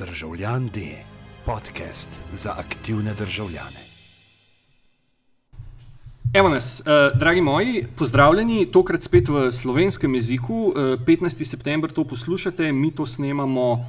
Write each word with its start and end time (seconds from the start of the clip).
Državljan 0.00 0.68
D, 0.68 0.80
podcast 1.46 2.10
za 2.32 2.54
aktivne 2.58 3.14
državljane. 3.14 3.80
Evo 6.34 6.48
nas, 6.48 6.80
uh, 6.80 7.18
dragi 7.18 7.40
moji, 7.40 7.86
pozdravljeni, 7.96 8.66
tokrat 8.72 9.02
spet 9.02 9.28
v 9.28 9.50
slovenskem 9.50 10.14
jeziku. 10.14 10.54
Uh, 10.54 10.74
15. 11.06 11.44
september 11.44 11.92
to 11.92 12.04
poslušate, 12.04 12.72
mi 12.72 12.94
to 12.94 13.06
snemamo 13.06 13.84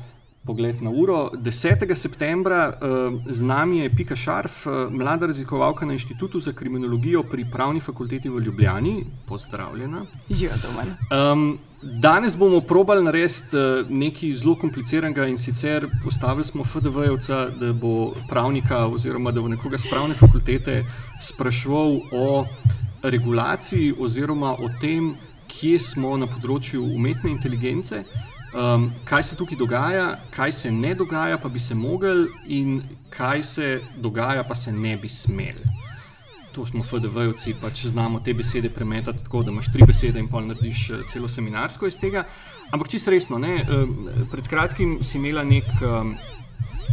Pogled 0.46 0.82
na 0.82 0.89
uro. 0.89 1.29
10. 1.34 1.96
septembra 1.96 2.74
uh, 2.74 3.22
z 3.30 3.42
nami 3.42 3.78
je 3.78 3.96
Pika 3.96 4.16
Šarf, 4.16 4.66
uh, 4.68 4.92
mlada 4.92 5.26
raziskovalka 5.26 5.86
na 5.86 5.94
Inštitutu 5.94 6.40
za 6.40 6.52
kriminologijo 6.52 7.24
pri 7.24 7.46
Pravni 7.52 7.80
fakulteti 7.80 8.30
v 8.30 8.40
Ljubljani. 8.40 9.06
Pozdravljena. 9.28 10.06
Živijo 10.30 10.58
doma. 10.64 10.84
Um, 11.32 11.60
danes 11.82 12.38
bomo 12.38 12.62
probali 12.62 13.04
narediti 13.04 13.58
uh, 13.58 13.90
nekaj 13.90 14.34
zelo 14.34 14.56
kompliciranega 14.56 15.26
in 15.28 15.38
sicer 15.38 15.88
postavili 16.04 16.46
smo 16.46 16.64
FDV-jevca, 16.64 17.50
da 17.60 17.74
bo 17.74 18.14
pravnika 18.30 18.86
oziroma 18.88 19.32
da 19.32 19.42
bo 19.42 19.48
nekoga 19.48 19.78
z 19.78 19.90
pravne 19.90 20.16
fakultete 20.16 20.84
spraševal 21.22 22.00
o 22.12 22.46
regulaciji 23.04 23.94
oziroma 24.00 24.54
o 24.54 24.70
tem, 24.82 25.16
kje 25.48 25.80
smo 25.80 26.18
na 26.18 26.28
področju 26.30 26.84
umetne 26.96 27.32
inteligence 27.32 28.05
um, 28.54 28.91
kaj 29.05 29.24
se 29.24 29.36
tukaj 29.36 29.58
dogaja, 29.58 30.20
kaj 30.30 30.52
se 30.52 30.72
ne 30.72 30.96
dogaja, 30.96 31.38
pa 31.38 31.50
bi 31.50 31.60
se 31.60 31.76
mogel, 31.76 32.26
in 32.48 32.82
kaj 33.10 33.44
se 33.44 33.80
dogaja, 33.98 34.44
pa 34.44 34.55
se 34.55 34.72
ne 34.72 34.98
bi 34.98 35.10
smel. 35.10 35.55
To 36.52 36.66
smo 36.66 36.84
FDV-jevci, 36.84 37.55
pač 37.62 37.86
znamo 37.86 38.20
te 38.20 38.34
besede 38.34 38.70
premetati 38.70 39.23
tako, 39.23 39.44
da 39.44 39.52
imaš 39.52 39.72
tri 39.73 39.86
besede 39.88 40.20
in 40.20 40.28
pol 40.28 40.48
narediš 40.48 40.90
eh, 40.90 41.04
celo 41.12 41.27
seminarsko 41.27 41.88
iz 41.88 41.98
tega. 42.00 42.26
Ampak 42.72 42.88
čisto 42.88 43.12
resno, 43.12 43.38
ne? 43.40 43.58
pred 44.32 44.48
kratkim 44.48 45.00
si 45.04 45.18
imela 45.18 45.44
nek 45.44 45.68
um, 45.84 46.14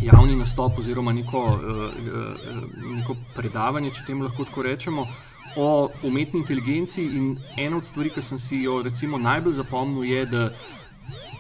javni 0.03 0.35
nastop 0.37 0.79
oziroma 0.79 1.13
neko, 1.15 1.43
neko 2.97 3.15
predavanje, 3.37 3.93
če 3.95 4.07
temu 4.09 4.27
lahko 4.27 4.47
tako 4.49 4.65
rečemo. 4.67 5.07
O 5.57 5.89
umetni 6.03 6.41
inteligenci, 6.43 7.05
in 7.19 7.37
ena 7.57 7.79
od 7.79 7.87
stvari, 7.87 8.11
ki 8.11 8.23
sem 8.23 8.43
si 8.43 8.59
jo 8.65 8.81
recimo, 8.83 9.23
najbolj 9.23 9.61
zapomnil, 9.61 10.03
je, 10.11 10.27
da 10.27 10.51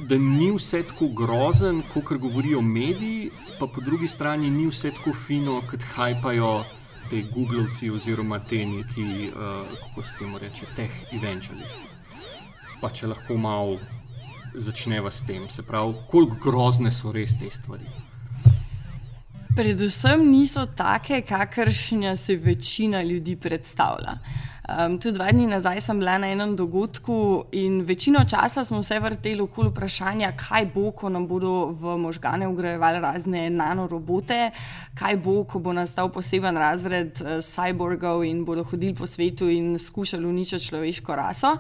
da 0.00 0.19
ni 0.19 0.50
vse 0.55 0.83
tako 0.83 1.08
grozen, 1.08 1.83
kot 1.94 2.19
govorijo 2.19 2.61
mediji, 2.62 3.30
pa 3.58 3.66
po 3.66 3.80
drugi 3.80 4.08
strani 4.08 4.50
ni 4.50 4.66
vse 4.66 4.91
tako 4.91 5.12
fino, 5.27 5.62
kot 5.70 5.83
hajpajo 5.94 6.64
te 7.11 7.23
Googlovci 7.34 7.91
oziroma 7.91 8.39
te 8.39 8.67
neki, 8.67 9.31
uh, 9.31 9.78
kako 9.81 10.03
se 10.03 10.19
temu 10.19 10.39
reče, 10.39 10.67
teh 10.77 10.91
evangelisti. 11.12 11.89
Pa 12.81 12.91
če 12.91 13.06
lahko 13.06 13.37
malo 13.37 13.78
začneva 14.55 15.11
s 15.11 15.27
tem, 15.27 15.48
se 15.51 15.62
pravi, 15.62 15.95
koliko 16.11 16.36
grozne 16.42 16.92
so 16.92 17.12
res 17.12 17.34
te 17.39 17.51
stvari. 17.51 17.89
Predvsem 19.56 20.23
niso 20.31 20.67
take, 20.67 21.23
kakršne 21.27 22.17
se 22.17 22.36
večina 22.36 23.03
ljudi 23.03 23.36
predstavlja. 23.36 24.19
Um, 24.69 24.98
tudi 25.00 25.16
dva 25.16 25.30
dni 25.33 25.47
nazaj 25.48 25.80
sem 25.80 25.97
bila 25.97 26.19
na 26.20 26.28
enem 26.28 26.50
dogodku 26.56 27.44
in 27.56 27.80
večino 27.88 28.20
časa 28.28 28.64
smo 28.64 28.83
se 28.83 28.98
vrteli 29.00 29.41
okoli 29.41 29.70
vprašanja, 29.70 30.34
kaj 30.36 30.66
bo, 30.74 30.91
ko 30.92 31.08
nam 31.08 31.24
bodo 31.27 31.70
v 31.72 31.97
možgane 31.97 32.48
ugrajevali 32.48 33.00
razne 33.00 33.46
nanorobote, 33.50 34.50
kaj 34.98 35.16
bo, 35.24 35.44
ko 35.48 35.58
bo 35.64 35.72
nastal 35.72 36.12
poseben 36.12 36.61
razred 36.61 37.16
uh, 37.24 37.41
cyborgov 37.41 38.27
in 38.28 38.44
bodo 38.44 38.64
hodili 38.64 38.92
po 38.94 39.06
svetu 39.06 39.48
in 39.48 39.78
skušali 39.78 40.27
uničiti 40.27 40.64
človeško 40.64 41.16
raso. 41.16 41.56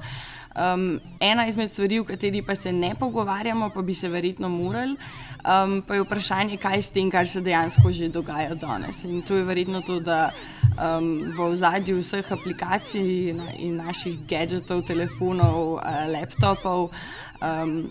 Um, 0.56 1.00
ena 1.20 1.46
izmed 1.46 1.70
stvari, 1.70 1.98
o 2.00 2.04
kateri 2.04 2.42
pa 2.42 2.56
se 2.56 2.72
ne 2.72 2.94
pogovarjamo, 2.98 3.70
pa 3.70 3.82
bi 3.82 3.94
se 3.94 4.08
verjetno 4.08 4.48
morali, 4.48 4.96
um, 5.44 5.82
pa 5.86 5.94
je 5.94 6.02
vprašanje, 6.02 6.56
kaj 6.56 6.82
s 6.82 6.90
tem, 6.94 7.10
kar 7.10 7.28
se 7.28 7.40
dejansko 7.40 7.92
že 7.92 8.08
dogaja 8.08 8.54
danes. 8.54 9.04
In 9.04 9.22
to 9.22 9.36
je 9.36 9.44
verjetno 9.44 9.80
to, 9.86 10.00
da 10.00 10.30
um, 10.74 11.32
v 11.36 11.40
ozadju 11.40 12.00
vseh 12.00 12.32
aplikacij 12.32 13.36
in 13.58 13.76
naših 13.76 14.18
gadgetov, 14.28 14.82
telefonov, 14.88 15.78
uh, 15.78 16.06
laptopov 16.10 16.90
um, 17.42 17.90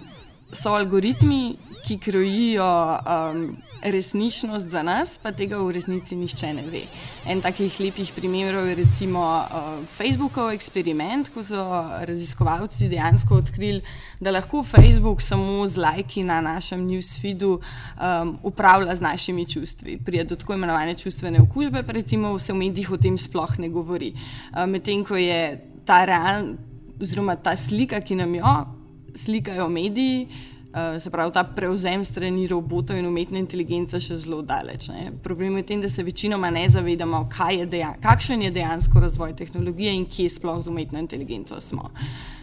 so 0.53 0.73
algoritmi, 0.75 1.55
ki 1.87 1.97
krojijo 2.03 2.67
um, 2.99 3.57
resničnost 3.81 4.67
za 4.67 4.83
nas, 4.83 5.17
pa 5.23 5.31
tega 5.31 5.57
v 5.61 5.71
resnici 5.71 6.15
nišče 6.15 6.49
ne 6.53 6.63
ve. 6.71 6.81
En 7.29 7.41
takih 7.41 7.79
lepih 7.79 8.11
primerov 8.15 8.67
je 8.67 8.75
recimo 8.75 9.21
uh, 9.21 9.85
Facebookov 9.87 10.51
eksperiment, 10.51 11.29
ko 11.33 11.43
so 11.43 11.63
raziskovalci 12.07 12.89
dejansko 12.91 13.39
odkrili, 13.43 13.81
da 14.19 14.31
lahko 14.31 14.63
Facebook 14.63 15.21
samo 15.21 15.67
z 15.67 15.77
lajki 15.77 16.23
na 16.23 16.41
našem 16.41 16.87
newsfeedu 16.87 17.59
um, 17.59 18.37
upravlja 18.43 18.95
z 18.95 19.01
našimi 19.01 19.45
čustvi. 19.45 19.99
Prije 20.05 20.23
do 20.23 20.35
tako 20.35 20.53
imenovane 20.53 20.95
čustvene 20.95 21.41
okužbe, 21.41 21.83
pa 21.83 21.91
recimo 21.91 22.39
se 22.39 22.53
v 22.53 22.63
medijih 22.63 22.91
o 22.91 22.97
tem 22.97 23.17
sploh 23.17 23.59
ne 23.59 23.69
govori. 23.69 24.13
Uh, 24.51 24.65
Medtem 24.65 25.05
ko 25.05 25.15
je 25.15 25.61
ta 25.85 26.05
realna, 26.05 26.57
oziroma 27.01 27.35
ta 27.35 27.55
slika, 27.55 28.01
ki 28.01 28.15
nam 28.15 28.35
jo 28.35 28.76
slikajo 29.15 29.69
mediji, 29.69 30.27
uh, 30.27 31.01
se 31.01 31.09
pravi 31.09 31.33
ta 31.33 31.43
prevzem 31.43 32.05
strani 32.05 32.47
robotov 32.47 32.97
in 32.97 33.05
umetne 33.05 33.39
inteligence 33.39 33.99
še 33.99 34.17
zelo 34.17 34.41
daleč. 34.41 34.89
Ne. 34.93 35.11
Problem 35.23 35.57
je 35.57 35.63
v 35.63 35.67
tem, 35.67 35.81
da 35.81 35.89
se 35.89 36.03
večinoma 36.03 36.49
ne 36.49 36.67
zavedamo, 36.69 37.27
je 37.51 37.65
dejan, 37.65 37.97
kakšen 38.01 38.41
je 38.41 38.51
dejansko 38.51 38.99
razvoj 38.99 39.35
tehnologije 39.35 39.95
in 39.95 40.05
kje 40.05 40.29
sploh 40.29 40.63
z 40.63 40.67
umetno 40.67 40.99
inteligenco 40.99 41.61
smo. 41.61 41.91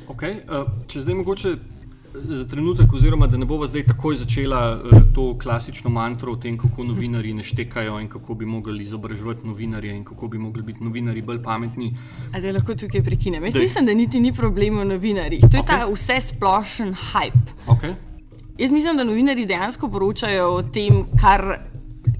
Okay, 0.08 0.42
uh, 0.48 0.68
če 0.86 1.00
zdaj 1.00 1.14
mogoče. 1.22 1.56
Za 2.14 2.44
trenutek, 2.48 2.92
oziroma 2.92 3.26
da 3.26 3.36
ne 3.36 3.46
bomo 3.46 3.66
zdaj 3.66 3.82
takoj 3.86 4.16
začela 4.16 4.60
uh, 4.76 4.98
to 5.14 5.38
klasično 5.38 5.90
mantro 5.90 6.32
o 6.32 6.36
tem, 6.36 6.58
kako 6.58 6.84
novinari 6.84 7.32
ne 7.34 7.42
štekajo 7.42 7.98
in 8.00 8.08
kako 8.08 8.34
bi 8.34 8.46
mogli 8.46 8.84
izobraževati 8.84 9.46
novinarje 9.46 9.96
in 9.96 10.04
kako 10.04 10.28
bi 10.28 10.38
mogli 10.38 10.62
biti 10.62 10.84
novinari 10.84 11.22
bolj 11.22 11.42
pametni. 11.42 11.96
Ali 12.34 12.52
lahko 12.52 12.74
tukaj 12.74 13.02
prekinem? 13.02 13.44
Jaz 13.44 13.54
Dej. 13.54 13.62
mislim, 13.62 13.86
da 13.86 13.94
niti 13.94 14.20
ni 14.20 14.32
problem 14.32 14.78
v 14.78 14.84
novinarjih. 14.84 15.40
To 15.40 15.56
je 15.56 15.62
okay. 15.62 15.66
ta 15.66 15.86
vse 15.90 16.20
splošen 16.20 16.94
hype. 16.94 17.54
Okay. 17.66 17.94
Jaz 18.58 18.70
mislim, 18.70 18.96
da 18.96 19.04
novinari 19.04 19.46
dejansko 19.46 19.88
poročajo 19.88 20.48
o 20.54 20.62
tem, 20.62 21.04
kar 21.20 21.58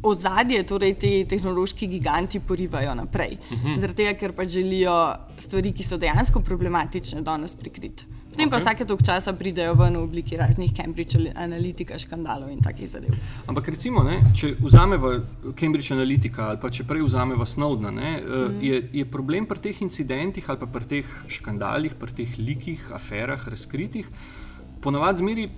ozadje, 0.03 0.63
torej 0.67 0.95
ti 0.95 1.13
tehnološki 1.29 1.87
giganti 1.87 2.41
porivajo 2.41 2.95
naprej. 2.95 3.39
Uh 3.51 3.57
mhm. 3.57 3.69
-huh. 3.69 3.81
Zaradi 3.81 3.97
tega, 4.03 4.19
ker 4.19 4.33
pač 4.33 4.49
želijo 4.49 5.15
stvari, 5.39 5.73
ki 5.73 5.83
so 5.83 5.97
dejansko 5.97 6.41
problematične, 6.41 7.23
danes 7.23 7.55
prikriti. 7.55 8.05
Potem 8.35 8.49
okay. 8.49 8.59
pa 8.59 8.59
vsake 8.59 8.85
toliko 8.85 9.07
časa 9.07 9.33
pridejo 9.33 9.77
ven 9.79 9.95
v 9.95 10.03
obliki 10.03 10.37
raznih 10.37 10.73
Cambridge 10.75 11.31
Analytica 11.39 11.99
škandalov 12.03 12.51
in 12.51 12.59
takih 12.59 12.91
zadev. 12.91 13.15
Ampak 13.47 13.69
recimo, 13.71 14.03
ne, 14.03 14.19
če 14.35 14.57
vzamemo 14.59 15.13
Cambridge 15.55 15.95
Analytica 15.95 16.49
ali 16.51 16.59
pa 16.59 16.71
če 16.75 16.83
prej 16.89 17.07
vzamemo 17.07 17.47
Snowdena, 17.47 17.95
ne, 17.95 18.11
mm. 18.19 18.59
je, 18.59 18.81
je 18.99 19.05
problem 19.07 19.47
pri 19.47 19.63
teh 19.69 19.83
incidentih 19.87 20.51
ali 20.51 20.59
pa 20.59 20.67
pri 20.67 20.91
teh 20.91 21.13
škandalih, 21.31 21.95
pri 21.95 22.19
teh 22.23 22.35
likih, 22.43 22.91
aferah, 22.99 23.47
razkritih 23.55 24.11
ponavadi 24.85 25.19
zmeri 25.19 25.49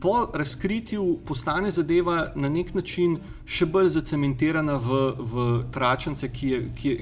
po 0.00 0.28
razkritju 0.34 1.18
postane 1.26 1.70
zadeva 1.70 2.32
na 2.34 2.48
nek 2.48 2.74
način 2.74 3.18
še 3.46 3.66
bolj 3.70 3.90
zacementirana 3.96 4.78
v, 4.82 5.00
v 5.32 5.44
tračence, 5.74 6.26
ki 6.32 6.48
je, 6.48 6.60
ki, 6.78 6.94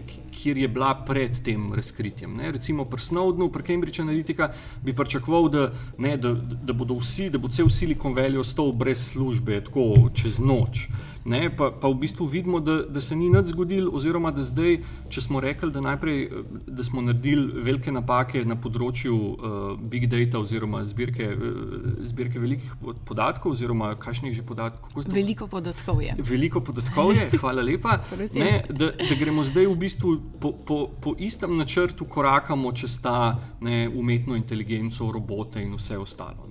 kjer 0.42 0.56
je 0.56 0.68
bila 0.68 0.94
pred 1.06 1.36
tem 1.44 1.74
razkritjem. 1.74 2.36
Ne? 2.36 2.52
Recimo 2.56 2.84
pri 2.84 3.00
Snowdenu, 3.00 3.50
pri 3.52 3.62
Cambridge 3.62 4.02
Analytica 4.02 4.50
bi 4.84 4.96
pričakoval, 4.96 5.48
da, 5.48 5.72
ne, 5.98 6.16
da, 6.16 6.34
da 6.62 6.72
bodo 6.72 6.96
vsi, 7.00 7.30
da 7.30 7.38
bo 7.38 7.48
cel 7.48 7.68
Silicon 7.68 8.14
Valley 8.16 8.40
ostal 8.40 8.72
brez 8.72 9.10
službe, 9.12 9.60
tako 9.68 10.10
čez 10.14 10.38
noč. 10.38 10.88
Ne, 11.24 11.50
pa, 11.52 11.68
pa 11.70 11.88
v 11.88 11.94
bistvu 12.00 12.26
vidimo, 12.26 12.60
da, 12.60 12.80
da 12.88 13.00
se 13.00 13.16
ni 13.16 13.28
nič 13.28 13.52
zgodilo, 13.52 13.90
oziroma 13.92 14.30
da 14.32 14.44
zdaj, 14.44 14.78
če 15.12 15.20
smo 15.20 15.40
rekli, 15.40 15.68
da, 15.72 15.82
najprej, 15.84 16.30
da 16.66 16.84
smo 16.84 17.02
naredili 17.04 17.60
velike 17.60 17.92
napake 17.92 18.40
na 18.48 18.56
področju 18.56 19.16
uh, 19.16 19.58
big 19.92 20.06
data 20.08 20.40
oziroma 20.40 20.80
zbirke, 20.88 21.28
uh, 21.34 22.06
zbirke 22.08 22.40
velikih 22.40 22.72
podatkov, 23.04 23.52
oziroma 23.52 23.92
kakšnih 24.00 24.32
že 24.38 24.46
podatkov. 24.48 25.04
Veliko 25.12 25.44
podatkov 25.50 26.00
je. 26.00 26.16
Veliko 26.24 26.64
podatkov 26.64 27.12
je, 27.12 27.28
hvala 27.36 27.66
lepa. 27.68 27.98
ne, 28.40 28.64
da, 28.70 28.92
da 28.96 29.20
gremo 29.20 29.44
zdaj 29.44 29.68
v 29.68 29.76
bistvu 29.84 30.16
po, 30.40 30.52
po, 30.66 30.88
po 31.02 31.14
istem 31.18 31.56
načrtu, 31.56 32.04
korakamo 32.04 32.72
čez 32.72 33.00
ta 33.02 33.38
ne, 33.60 33.88
umetno 33.88 34.36
inteligenco, 34.36 35.12
robote 35.12 35.62
in 35.62 35.74
vse 35.74 35.98
ostalo. 35.98 36.48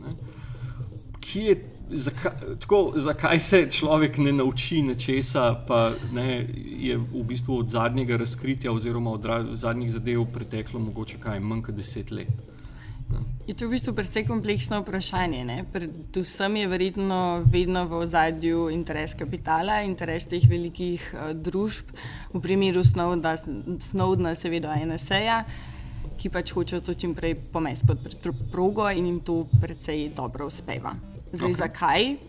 Je 1.33 1.55
zakaj, 1.91 2.31
tako, 2.59 2.93
zakaj 2.95 3.39
se 3.39 3.67
človek 3.71 4.17
ne 4.17 4.31
nauči 4.31 4.81
nečesa, 4.81 5.53
pa 5.67 5.91
ne, 6.13 6.45
je 6.79 6.97
v 6.97 7.23
bistvu 7.23 7.59
od 7.59 7.69
zadnjega 7.69 8.17
razkritja 8.17 8.71
oziroma 8.71 9.11
od 9.11 9.27
zadnjih 9.53 9.91
zadev 9.91 10.25
preteklo 10.33 10.79
mogoče 10.79 11.17
kaj 11.19 11.39
manj 11.39 11.61
kot 11.61 11.75
deset 11.75 12.11
let. 12.11 12.58
Je 13.50 13.57
to 13.57 13.65
v 13.65 13.73
bistvu 13.73 13.97
precej 13.97 14.27
kompleksno 14.29 14.83
vprašanje. 14.85 15.41
Ne? 15.41 15.65
Predvsem 15.65 16.56
je 16.56 16.67
verjetno 16.69 17.41
vedno 17.50 17.88
v 17.89 18.06
ozadju 18.06 18.69
interes 18.69 19.17
kapitala, 19.17 19.81
interes 19.81 20.29
teh 20.29 20.45
velikih 20.45 21.01
uh, 21.17 21.33
družb, 21.33 21.89
v 22.29 22.41
primeru 22.44 22.85
Snowdena, 22.85 24.35
seveda 24.38 24.77
NSA, 24.77 25.41
ki 26.21 26.29
pač 26.29 26.53
hočejo 26.53 26.85
to 26.85 26.94
čim 26.94 27.17
prej 27.17 27.39
pomesti 27.50 27.89
pod 27.89 28.06
progo 28.53 28.85
in 28.94 29.09
jim 29.09 29.19
to 29.25 29.50
precej 29.57 30.13
dobro 30.13 30.45
uspeva. 30.45 30.94
Zdaj, 31.33 31.50
okay. 31.50 31.57
zakaj? 31.57 32.28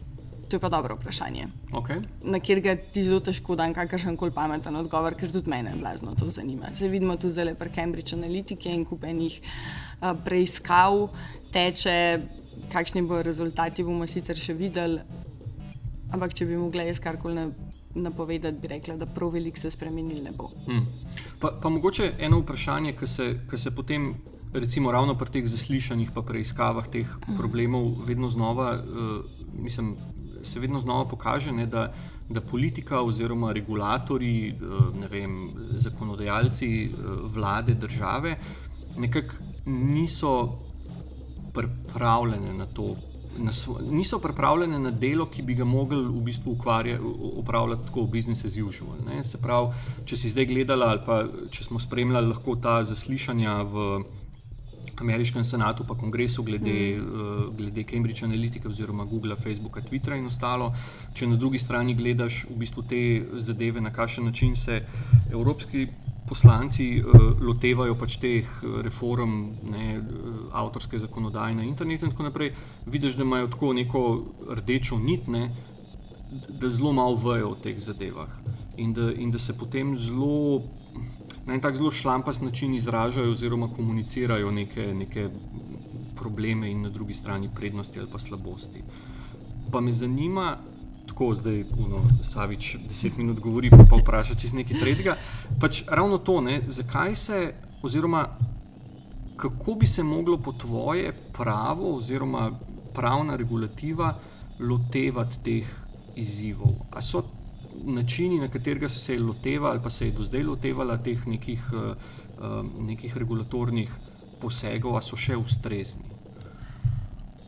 To 0.51 0.57
je 0.57 0.61
pa 0.61 0.69
dobro 0.69 0.97
vprašanje, 0.99 1.47
Okay. 1.73 2.03
na 2.23 2.41
katerega 2.41 2.75
ti 2.75 3.05
zelo 3.05 3.21
težko 3.21 3.55
dam 3.55 3.75
kakršen 3.75 4.17
koli 4.17 4.33
pameten 4.35 4.77
odgovor, 4.77 5.15
ker 5.15 5.31
tudi 5.31 5.51
mene 5.51 5.77
blazno 5.79 6.15
to 6.19 6.27
zanima. 6.31 6.73
Se 6.75 6.89
vidimo 6.89 7.17
tu 7.17 7.31
zdaj 7.31 7.55
pri 7.55 7.71
Cambridge 7.71 8.17
Analytica 8.17 8.71
in 8.75 8.85
kupenih 8.85 9.41
uh, 9.41 10.19
preiskav 10.25 11.09
teče, 11.53 12.21
kakšni 12.73 13.03
bodo 13.03 13.23
rezultati, 13.23 13.87
bomo 13.87 14.07
sicer 14.11 14.37
še 14.37 14.59
videli. 14.59 14.99
Ampak 16.11 16.35
če 16.35 16.47
bi 16.51 16.59
mogla 16.59 16.83
jaz 16.83 16.99
karkoli 16.99 17.39
na, 17.39 17.47
napovedati, 17.95 18.59
bi 18.59 18.75
rekla, 18.75 18.97
da 18.99 19.07
prav 19.07 19.31
veliko 19.31 19.61
se 19.61 19.71
spremenil 19.71 20.25
ne 20.25 20.35
bo. 20.35 20.51
Hmm. 20.67 20.87
Pa, 21.39 21.55
pa 21.63 21.71
mogoče 21.71 22.17
eno 22.19 22.43
vprašanje, 22.43 22.97
ki 22.99 23.07
se, 23.07 23.33
ki 23.51 23.59
se 23.59 23.71
potem, 23.71 24.17
recimo, 24.53 24.91
ravno 24.91 25.15
pri 25.15 25.31
teh 25.31 25.47
zaslišanjih, 25.47 26.11
pa 26.15 26.27
preiskavah 26.27 26.91
teh 26.91 27.07
problemov, 27.39 27.93
vedno 28.09 28.29
znova, 28.35 28.73
uh, 28.83 29.39
mislim, 29.55 29.95
se 30.43 30.61
vedno 30.61 30.81
znova 30.81 31.05
pokaže, 31.05 31.53
ne, 31.53 31.67
da, 31.67 31.93
da 32.29 32.41
politika 32.41 33.01
oziroma 33.01 33.53
regulatori, 33.53 34.55
uh, 34.55 34.95
ne 35.01 35.09
vem, 35.09 35.39
zakonodajalci, 35.57 36.91
uh, 36.93 37.33
vlade, 37.35 37.75
države 37.75 38.37
nekako 38.97 39.35
niso 39.67 40.59
pripravljene 41.55 42.53
na 42.53 42.67
to. 42.67 42.97
Na 43.39 43.53
svo, 43.53 43.79
niso 43.91 44.19
pripravljene 44.19 44.79
na 44.79 44.91
delo, 44.91 45.27
ki 45.27 45.43
bi 45.43 45.55
ga 45.55 45.65
mogli 45.65 46.03
v 46.03 46.21
bistvu 46.25 46.57
upravljati 47.37 47.87
tako 47.87 48.03
business 48.03 48.45
as 48.45 48.57
usual. 48.57 48.97
Ne? 49.07 49.25
Se 49.25 49.39
pravi, 49.39 49.71
če 50.05 50.17
si 50.17 50.31
zdaj 50.31 50.47
gledala 50.47 50.87
ali 50.87 51.01
pa 51.07 51.23
če 51.51 51.65
smo 51.65 51.81
spremljali 51.81 52.29
lahko 52.29 52.57
ta 52.57 52.85
zaslišanja 52.85 53.63
v 53.63 53.87
ameriškem 55.01 55.45
senatu 55.45 55.85
pa 55.89 55.95
kongresu 55.95 56.43
glede, 56.43 57.01
uh, 57.01 57.57
glede 57.57 57.85
Cambridge 57.85 58.25
Analytica 58.25 58.69
oziroma 58.69 59.05
Google, 59.05 59.37
Facebooka, 59.37 59.81
Twittera 59.81 60.19
in 60.19 60.27
ostalo, 60.27 60.73
če 61.15 61.27
na 61.27 61.37
drugi 61.37 61.59
strani 61.59 61.95
gledaš 61.95 62.45
v 62.51 62.59
bistvu 62.63 62.83
te 62.83 63.03
zadeve, 63.39 63.81
na 63.81 63.91
kakšen 63.91 64.25
način 64.25 64.57
se 64.57 64.83
evropski 65.33 65.87
poslanci 66.29 67.01
uh, 67.01 67.33
lotevajo 67.43 67.97
pač 67.99 68.17
teh 68.23 68.49
reform 68.85 69.51
ne, 69.71 69.99
avtorske 70.53 70.99
zakonodaje 70.99 71.55
na 71.55 71.65
internetu 71.67 72.07
in 72.07 72.15
tako 72.15 72.29
naprej, 72.29 72.55
vidiš, 72.87 73.17
da 73.19 73.27
imajo 73.27 73.49
tako 73.55 73.73
neko 73.73 74.05
rdečo 74.61 74.99
nit, 74.99 75.29
ne, 75.29 75.49
da 76.61 76.71
zelo 76.71 76.93
malo 76.93 77.17
vejo 77.17 77.51
o 77.51 77.59
teh 77.59 77.81
zadevah. 77.81 78.29
In 78.77 78.93
da, 78.93 79.11
in 79.13 79.31
da 79.31 79.39
se 79.39 79.57
potem 79.59 79.97
zelo 79.99 80.63
na 81.51 81.55
en 81.55 81.61
tak 81.61 81.77
zelo 81.77 81.91
šlampast 81.91 82.43
način 82.43 82.75
izražajo 82.75 83.31
oziroma 83.31 83.69
komunicirajo 83.77 84.51
neke, 84.51 84.95
neke 84.95 85.29
probleme 86.15 86.71
in 86.71 86.83
na 86.83 86.89
drugi 86.89 87.15
strani 87.15 87.49
prednosti 87.55 87.99
ali 87.99 88.09
pa 88.13 88.19
slabosti. 88.19 88.83
Pa 89.73 89.81
me 89.81 89.93
zanima, 89.93 90.57
tako 91.09 91.35
zdaj, 91.35 91.65
uno, 91.79 92.03
Savič, 92.23 92.77
deset 92.89 93.17
minut 93.17 93.41
govori, 93.41 93.71
pa, 93.71 93.83
pa 93.91 93.97
vpraša 93.97 94.35
čez 94.35 94.55
nekaj 94.55 94.79
tretjega. 94.79 95.17
Pač 95.61 95.83
ravno 95.89 96.19
to, 96.19 96.41
ne, 96.41 96.61
zakaj 96.69 97.17
se, 97.17 97.55
oziroma 97.83 98.29
kako 99.37 99.75
bi 99.75 99.87
se 99.87 100.03
moglo 100.03 100.39
po 100.39 100.53
tvoje 100.53 101.13
pravo 101.33 101.97
oziroma 101.97 102.51
pravna 102.95 103.37
regulativa 103.37 104.15
lotevati 104.61 105.43
teh 105.45 105.67
izzivov? 106.15 106.79
A 106.91 107.03
so 107.03 107.25
načini, 107.85 108.41
na 108.41 108.49
katerega 108.49 108.89
se 108.89 109.15
je 109.15 109.21
loteva 109.21 109.71
ali 109.71 109.81
pa 109.83 109.91
se 109.91 110.07
je 110.07 110.13
do 110.13 110.25
zdaj 110.25 110.43
lotevala 110.43 110.99
teh 110.99 111.27
nekih, 111.27 111.63
uh, 111.73 112.65
nekih 112.87 113.17
regulatornih 113.17 113.93
posegov, 114.41 115.01
so 115.03 115.17
še 115.17 115.37
ustrezni? 115.37 116.09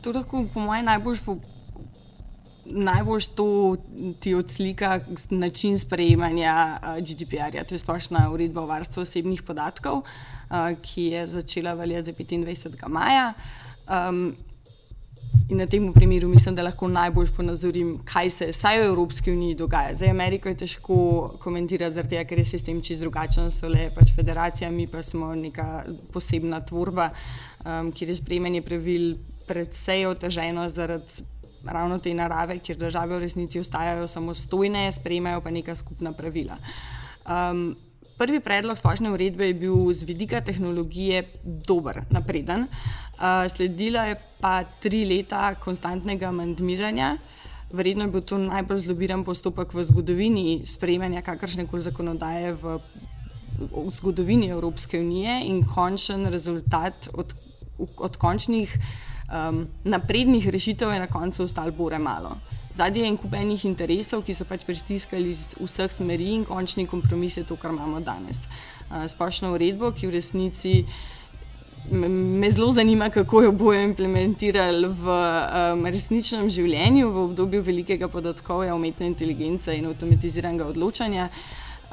To 0.03 0.11
lahko, 0.11 0.43
po 0.53 0.59
mojem, 0.59 0.85
najbolj, 0.85 1.19
po, 1.25 1.37
najbolj 2.65 3.27
to 3.35 3.47
ti 4.19 4.35
odslika 4.35 4.99
način 5.29 5.79
sprejemanja 5.79 6.55
uh, 6.77 6.97
GDPR-ja, 6.99 7.63
to 7.63 7.75
je 7.75 7.81
splošna 7.81 8.27
uredba 8.31 8.61
o 8.61 8.69
varstvu 8.69 9.05
osebnih 9.07 9.43
podatkov, 9.43 10.03
ki 10.81 11.03
je 11.15 11.27
začela 11.27 11.73
veljati 11.73 12.13
25. 12.13 12.87
maja. 12.87 13.31
Um, 13.89 14.35
In 15.49 15.57
na 15.57 15.65
tem 15.67 15.93
primeru 15.93 16.29
mislim, 16.29 16.55
da 16.55 16.63
lahko 16.63 16.87
najbolj 16.87 17.27
ponazorim, 17.35 17.97
kaj 18.07 18.29
se 18.29 18.45
vsaj 18.51 18.79
v 18.79 18.85
Evropski 18.85 19.31
uniji 19.31 19.57
dogaja. 19.59 19.95
Za 19.99 20.07
Ameriko 20.09 20.49
je 20.49 20.55
težko 20.63 20.95
komentirati, 21.43 21.93
zaradi 21.95 22.15
tega, 22.15 22.23
ker 22.29 22.39
je 22.39 22.45
sistem 22.45 22.79
čist 22.81 23.03
drugačen, 23.03 23.51
so 23.51 23.67
le 23.67 23.89
pač 23.95 24.13
federacija, 24.15 24.71
mi 24.71 24.87
pa 24.87 25.03
smo 25.03 25.33
neka 25.35 25.83
posebna 26.13 26.61
tvorba, 26.63 27.09
um, 27.65 27.91
kjer 27.91 28.13
je 28.13 28.17
sprejemanje 28.21 28.63
pravil 28.63 29.15
predvsej 29.47 30.07
oteženo 30.07 30.69
zaradi 30.71 31.27
ravno 31.63 31.99
te 31.99 32.13
narave, 32.13 32.59
kjer 32.59 32.77
države 32.77 33.17
v 33.17 33.23
resnici 33.27 33.59
ostajajo 33.59 34.07
samostojne, 34.07 34.91
sprejemajo 34.91 35.41
pa 35.41 35.51
neka 35.51 35.75
skupna 35.75 36.11
pravila. 36.15 36.57
Um, 37.27 37.75
prvi 38.17 38.39
predlog 38.39 38.77
splošne 38.77 39.11
uredbe 39.11 39.47
je 39.47 39.53
bil 39.53 39.93
z 39.93 40.03
vidika 40.03 40.41
tehnologije 40.41 41.23
dober, 41.43 42.01
napreden. 42.09 42.67
Uh, 43.13 43.47
sledila 43.55 44.03
je 44.09 44.15
pa 44.41 44.63
tri 44.63 45.05
leta 45.05 45.55
konstantnega 45.55 46.27
amandmiranja. 46.27 47.17
Verjetno 47.73 48.03
je 48.03 48.11
bil 48.11 48.21
to 48.21 48.37
najbolj 48.37 48.83
zlobiran 48.85 49.23
postopek 49.23 49.73
v 49.73 49.83
zgodovini 49.83 50.61
sprejemanja 50.67 51.21
kakršne 51.21 51.65
koli 51.67 51.81
zakonodaje 51.81 52.53
v, 52.53 52.77
v 53.71 53.89
zgodovini 53.97 54.51
Evropske 54.53 54.99
unije 54.99 55.41
in 55.49 55.63
končen 55.65 56.27
rezultat 56.29 57.09
od, 57.13 57.33
od 57.97 58.17
končnih 58.17 58.77
um, 59.33 59.65
naprednih 59.83 60.49
rešitev 60.49 60.93
je 60.93 60.99
na 60.99 61.07
koncu 61.07 61.43
ostal 61.43 61.71
bore 61.71 61.99
malo. 61.99 62.37
Zadnji 62.77 63.01
je 63.01 63.07
en 63.07 63.17
kup 63.17 63.33
enih 63.37 63.65
interesov, 63.69 64.23
ki 64.25 64.33
so 64.33 64.45
pač 64.49 64.63
pristiskali 64.65 65.35
iz 65.35 65.43
vseh 65.59 65.91
smeri 65.93 66.31
in 66.33 66.45
končni 66.45 66.87
kompromis 66.89 67.37
je 67.37 67.43
to, 67.45 67.55
kar 67.55 67.69
imamo 67.69 68.01
danes. 68.01 68.39
Splošno 68.89 69.51
uredbo, 69.53 69.91
ki 69.93 70.09
v 70.09 70.15
resnici 70.17 70.73
me 71.91 72.49
zelo 72.51 72.71
zanima, 72.73 73.11
kako 73.13 73.43
jo 73.43 73.51
bojo 73.51 73.81
implementirali 73.83 74.89
v 74.89 75.17
resničnem 75.85 76.49
življenju, 76.49 77.11
v 77.11 77.25
obdobju 77.27 77.61
velikega 77.61 78.07
podatkovja, 78.09 78.73
umetne 78.73 79.05
inteligence 79.11 79.75
in 79.77 79.91
avtomatiziranega 79.91 80.71
odločanja. 80.73 81.29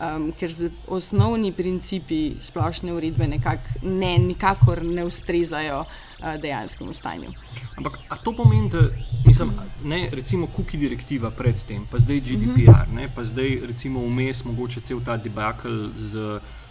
Um, 0.01 0.31
ker 0.33 0.49
osnovni 0.89 1.51
principi 1.53 2.39
splošne 2.41 2.95
uredbe 2.97 3.27
nekak, 3.29 3.67
ne, 3.85 4.15
nikakor 4.17 4.81
ne 4.81 5.05
ustrezajo 5.05 5.83
uh, 5.83 5.99
dejanskemu 6.43 6.95
stanju. 6.95 7.33
Ampak 7.77 7.99
to 8.25 8.33
pomeni, 8.37 8.71
da 8.71 8.79
mislim, 9.27 9.53
ne, 9.85 10.09
recimo 10.13 10.47
kuki 10.47 10.79
direktiva 10.79 11.31
predtem, 11.31 11.87
pa 11.91 11.99
zdaj 11.99 12.21
GDPR, 12.21 12.89
ne, 12.95 13.09
pa 13.15 13.25
zdaj 13.25 13.61
recimo 13.67 14.01
vmes 14.01 14.45
mogoče 14.45 14.81
cel 14.81 15.01
ta 15.05 15.17
debakl 15.17 15.89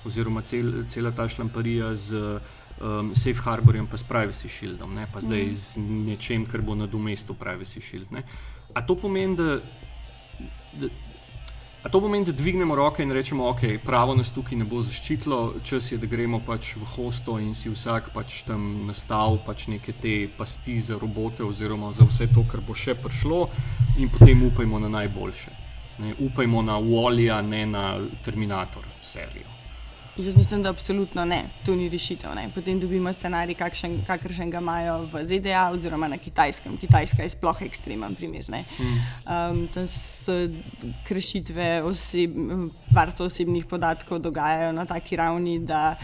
oziroma 0.05 0.41
cel, 0.41 0.85
cela 0.87 1.11
ta 1.11 1.27
šlamparija 1.27 1.95
z 1.95 2.39
um, 2.81 3.15
Safe 3.15 3.41
Harborjem 3.41 3.87
pa 3.87 3.97
s 3.97 4.03
Privacy 4.03 4.49
Shieldom, 4.49 4.93
ne, 4.95 5.07
pa 5.13 5.21
zdaj 5.21 5.49
z 5.55 5.77
nečem, 5.77 6.45
kar 6.45 6.61
bo 6.61 6.75
nadomestil 6.75 7.35
Privacy 7.35 7.81
Shield. 7.81 8.11
Ne. 8.11 8.23
A 8.73 8.81
to 8.81 8.95
pomeni, 8.95 9.35
da, 9.35 9.59
da 10.73 10.87
A 11.83 11.89
to 11.89 12.01
pomeni, 12.01 12.25
da 12.25 12.31
dvignemo 12.31 12.75
roke 12.75 13.03
in 13.03 13.11
rečemo, 13.11 13.47
ok, 13.49 13.61
pravo 13.85 14.15
nas 14.15 14.33
tukaj 14.35 14.57
ne 14.59 14.65
bo 14.67 14.81
zaščitilo, 14.83 15.61
čas 15.63 15.91
je, 15.91 15.97
da 15.97 16.09
gremo 16.11 16.41
pač 16.43 16.73
v 16.75 16.87
hosto 16.95 17.37
in 17.39 17.53
si 17.55 17.71
vsak 17.71 18.09
pač 18.11 18.41
tam 18.47 18.65
nastavi 18.89 19.39
pač 19.45 19.67
neke 19.71 19.95
te 19.95 20.15
pasti 20.37 20.75
za 20.83 20.97
robote 20.99 21.43
oziroma 21.43 21.93
za 21.95 22.03
vse 22.09 22.27
to, 22.33 22.43
kar 22.51 22.59
bo 22.67 22.75
še 22.75 22.97
prišlo 22.99 23.45
in 23.95 24.11
potem 24.11 24.43
upajmo 24.49 24.79
na 24.83 24.89
najboljše. 24.97 25.55
Ne, 26.03 26.11
upajmo 26.19 26.65
na 26.67 26.75
Wallija, 26.83 27.39
ne 27.47 27.63
na 27.65 27.85
Terminator 28.25 28.83
serijo. 29.03 29.58
Jaz 30.19 30.35
mislim, 30.35 30.63
da 30.63 30.69
absolutno 30.69 31.25
ne, 31.25 31.43
to 31.65 31.75
ni 31.75 31.89
rešitev. 31.89 32.35
Ne. 32.35 32.49
Potem 32.55 32.79
dobimo 32.79 33.13
scenarij, 33.13 33.55
kakršen 34.07 34.49
ga 34.51 34.59
imajo 34.59 34.97
v 35.13 35.21
ZDA 35.23 35.69
oziroma 35.71 36.07
na 36.07 36.17
Kitajskem. 36.17 36.75
Kitajska 36.77 37.23
je 37.23 37.29
sploh 37.29 37.61
ekstremen 37.61 38.15
primer. 38.15 38.43
Um, 38.49 39.67
tam 39.73 39.87
se 39.87 40.51
kršitve 41.07 41.83
oseb, 41.83 42.35
varstva 42.91 43.25
osebnih 43.25 43.65
podatkov 43.65 44.19
dogajajo 44.19 44.71
na 44.75 44.85
taki 44.85 45.15
ravni, 45.15 45.59
da 45.59 45.95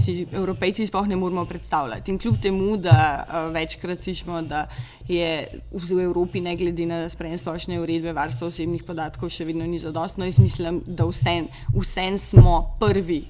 si 0.00 0.26
evropejci 0.32 0.86
sploh 0.86 1.06
ne 1.06 1.16
moremo 1.16 1.44
predstavljati. 1.44 2.10
In 2.10 2.18
kljub 2.18 2.40
temu, 2.42 2.76
da 2.76 3.24
uh, 3.28 3.52
večkrat 3.54 4.00
slišimo, 4.00 4.42
da 4.42 4.66
je 5.08 5.60
v 5.72 6.00
Evropi, 6.00 6.40
ne 6.40 6.56
glede 6.56 6.86
na 6.86 7.08
sprejem 7.08 7.38
splošne 7.38 7.80
uredbe 7.80 8.12
varstva 8.12 8.48
osebnih 8.48 8.84
podatkov, 8.84 9.28
še 9.28 9.44
vedno 9.44 9.66
ni 9.66 9.78
zadostno, 9.78 10.24
jaz 10.24 10.38
mislim, 10.38 10.82
da 10.86 11.04
vsem 11.04 11.52
vse 11.76 12.14
smo 12.18 12.62
prvi 12.80 13.26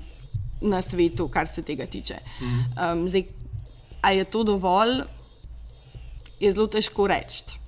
na 0.61 0.83
svetu, 0.83 1.29
kar 1.29 1.49
se 1.49 1.63
tega 1.63 1.87
tiče. 1.87 2.19
Um, 2.41 3.09
zdaj, 3.09 3.25
ali 4.03 4.19
je 4.19 4.25
to 4.25 4.45
dovolj, 4.45 5.03
je 6.41 6.53
zelo 6.53 6.67
težko 6.67 7.07
reči. 7.07 7.59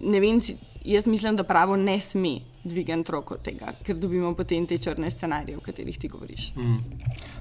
Ne 0.00 0.20
vem, 0.20 0.40
jaz 0.84 1.06
mislim, 1.06 1.36
da 1.36 1.44
pravo 1.44 1.76
ne 1.76 2.00
sme 2.00 2.38
dvigniti 2.64 3.12
roko 3.12 3.34
od 3.34 3.42
tega, 3.42 3.72
ker 3.84 3.96
dobimo 3.96 4.34
potem 4.34 4.66
te 4.66 4.78
črne 4.78 5.10
scenarije, 5.10 5.56
o 5.56 5.60
katerih 5.60 5.98
ti 5.98 6.08
govoriš. 6.08 6.52
Mm. 6.56 6.78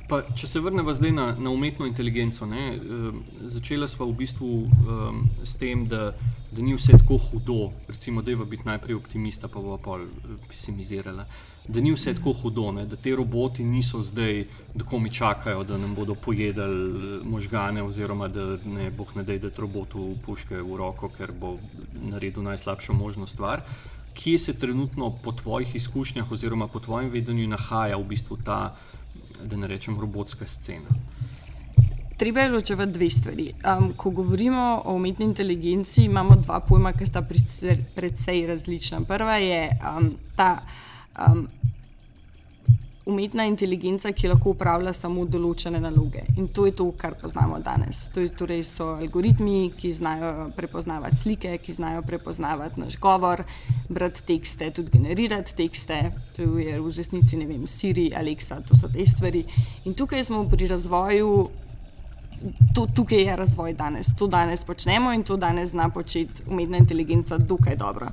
Pa, 0.09 0.19
če 0.35 0.47
se 0.47 0.59
vrnemo 0.59 0.93
zdaj 0.93 1.11
na, 1.15 1.25
na 1.39 1.49
umetno 1.49 1.87
inteligenco, 1.87 2.45
ne, 2.45 2.73
um, 2.75 3.23
začela 3.39 3.87
smo 3.87 4.09
v 4.09 4.17
bistvu 4.19 4.49
um, 4.67 5.21
s 5.43 5.55
tem, 5.55 5.87
da, 5.87 6.11
da 6.51 6.61
ni 6.61 6.75
vse 6.75 6.97
tako 6.99 7.17
hudo. 7.29 7.71
Recimo, 7.87 8.21
da 8.21 8.31
je 8.31 8.37
biti 8.37 8.67
najprej 8.67 8.99
optimista, 8.99 9.47
pa 9.47 9.63
bo 9.63 9.77
pa 9.77 9.95
eh, 10.01 10.35
pesimizirala. 10.49 11.25
Da 11.67 11.81
ni 11.81 11.93
vse 11.95 12.13
tako 12.17 12.33
hudo, 12.41 12.71
ne, 12.75 12.83
da 12.85 12.99
te 12.99 13.15
roboti 13.15 13.63
niso 13.63 14.03
zdaj, 14.03 14.43
da 14.75 14.83
komi 14.83 15.13
čakajo, 15.13 15.63
da 15.63 15.77
nam 15.77 15.95
bodo 15.95 16.15
pojedali 16.15 16.89
eh, 16.89 17.23
možgane, 17.23 17.83
oziroma 17.83 18.27
da 18.27 18.57
ne 18.65 18.91
boh 18.91 19.15
ne 19.15 19.23
da 19.23 19.33
je 19.33 19.51
robotu 19.57 20.15
puške 20.25 20.61
v 20.61 20.77
roko, 20.77 21.09
ker 21.17 21.31
bo 21.31 21.55
naredil 22.11 22.43
najslabšo 22.43 22.93
možno 22.93 23.27
stvar. 23.27 23.63
Kje 24.13 24.39
se 24.39 24.53
trenutno 24.53 25.09
po 25.23 25.31
tvojih 25.31 25.75
izkušnjah, 25.75 26.31
oziroma 26.31 26.67
po 26.67 26.79
tvojem 26.79 27.09
vedenju, 27.09 27.47
nahaja 27.47 27.97
v 27.97 28.07
bistvu 28.13 28.37
ta 28.45 28.75
da 29.45 29.57
ne 29.57 29.67
rečem, 29.67 29.99
robotska 29.99 30.47
scena. 30.47 30.89
Treba 32.17 32.39
je 32.39 32.51
ločevati 32.51 32.91
dve 32.91 33.09
stvari. 33.09 33.53
Um, 33.79 33.93
ko 33.97 34.09
govorimo 34.09 34.81
o 34.85 34.95
umetni 34.95 35.25
inteligenci, 35.25 36.03
imamo 36.03 36.35
dva 36.35 36.59
pojma, 36.59 36.93
ki 36.93 37.05
sta 37.05 37.23
precej 37.95 38.47
različna. 38.47 39.01
Prva 39.07 39.35
je 39.37 39.69
um, 39.97 40.13
ta 40.35 40.59
um, 41.17 41.47
umetna 43.05 43.45
inteligenca, 43.45 44.11
ki 44.15 44.29
lahko 44.31 44.53
upravlja 44.53 44.93
samo 44.95 45.25
določene 45.27 45.79
naloge. 45.83 46.23
In 46.37 46.47
to 46.55 46.65
je 46.67 46.75
to, 46.79 46.87
kar 46.97 47.17
poznamo 47.19 47.59
danes. 47.63 48.05
To 48.15 48.23
je, 48.23 48.31
torej 48.31 48.63
so 48.67 48.93
algoritmi, 48.95 49.73
ki 49.77 49.91
znajo 49.97 50.49
prepoznavati 50.55 51.19
slike, 51.23 51.57
ki 51.63 51.75
znajo 51.75 52.03
prepoznavati 52.07 52.79
naš 52.79 52.97
govor, 53.03 53.43
brati 53.89 54.23
tekste, 54.27 54.71
tudi 54.71 54.95
generirati 54.95 55.55
tekste. 55.57 55.99
To 56.37 56.47
je 56.59 56.79
v 56.79 56.93
resnici, 56.95 57.39
ne 57.39 57.49
vem, 57.49 57.67
Siri, 57.67 58.11
Alexa, 58.15 58.61
to 58.63 58.79
so 58.79 58.87
te 58.91 59.05
stvari. 59.07 59.43
In 59.85 59.99
tukaj 59.99 60.23
smo 60.23 60.45
pri 60.49 60.71
razvoju 60.71 61.33
to, 62.75 62.87
tukaj 62.95 63.21
je 63.21 63.35
razvoj 63.35 63.73
danes, 63.73 64.07
to 64.17 64.27
danes 64.27 64.63
počnemo 64.63 65.13
in 65.13 65.23
to 65.23 65.37
danes 65.37 65.69
zna 65.69 65.89
početi 65.89 66.43
umetna 66.47 66.77
inteligenca 66.77 67.37
dokaj 67.37 67.75
dobro. 67.75 68.07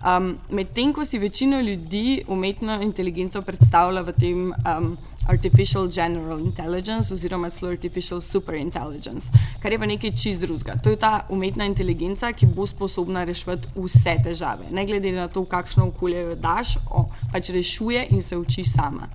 Um, 0.00 0.38
Medtem 0.50 0.92
ko 0.92 1.04
si 1.04 1.18
večina 1.18 1.60
ljudi 1.60 2.22
umetno 2.28 2.82
inteligenco 2.82 3.42
predstavlja 3.42 4.00
v 4.00 4.12
tem 4.12 4.52
um, 4.52 4.96
artificial 5.28 5.88
general 5.88 6.40
intelligence 6.40 7.14
oziroma 7.14 7.50
celo 7.50 7.70
artificial 7.70 8.20
super 8.20 8.54
intelligence, 8.54 9.28
kar 9.62 9.72
je 9.72 9.78
pa 9.78 9.86
nekaj 9.86 10.10
čist 10.16 10.40
drugega. 10.40 10.78
To 10.82 10.90
je 10.90 10.96
ta 10.96 11.26
umetna 11.28 11.64
inteligenca, 11.64 12.32
ki 12.32 12.46
bo 12.46 12.66
sposobna 12.66 13.24
reševati 13.24 13.68
vse 13.76 14.16
težave, 14.24 14.70
ne 14.70 14.86
glede 14.86 15.12
na 15.12 15.28
to, 15.28 15.44
kakšno 15.44 15.88
okolje 15.88 16.20
jo 16.20 16.34
daš, 16.34 16.76
o, 16.90 17.06
pač 17.32 17.52
rešuje 17.54 18.06
in 18.10 18.22
se 18.22 18.36
uči 18.36 18.64
sama. 18.64 19.08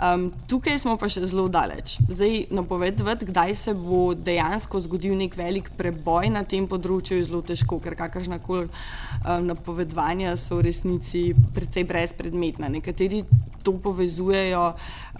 Um, 0.00 0.30
tukaj 0.48 0.78
smo 0.80 0.94
pa 0.96 1.10
še 1.12 1.26
zelo 1.28 1.44
daleč. 1.52 1.98
Zdaj, 2.08 2.46
napovedati, 2.56 3.26
kdaj 3.28 3.54
se 3.58 3.74
bo 3.76 4.14
dejansko 4.16 4.80
zgodil 4.86 5.12
nek 5.18 5.36
velik 5.36 5.68
preboj 5.76 6.30
na 6.32 6.40
tem 6.48 6.64
področju, 6.70 7.18
je 7.18 7.26
zelo 7.28 7.42
težko, 7.44 7.76
ker 7.84 7.98
kakršna 7.98 8.38
koli 8.40 8.70
um, 8.70 9.44
napovedovanja 9.50 10.32
so 10.40 10.56
v 10.56 10.70
resnici 10.70 11.24
precej 11.52 11.84
brezpredmetna. 11.90 12.72
Nekateri 12.72 13.26
to 13.60 13.76
povezujejo, 13.76 14.64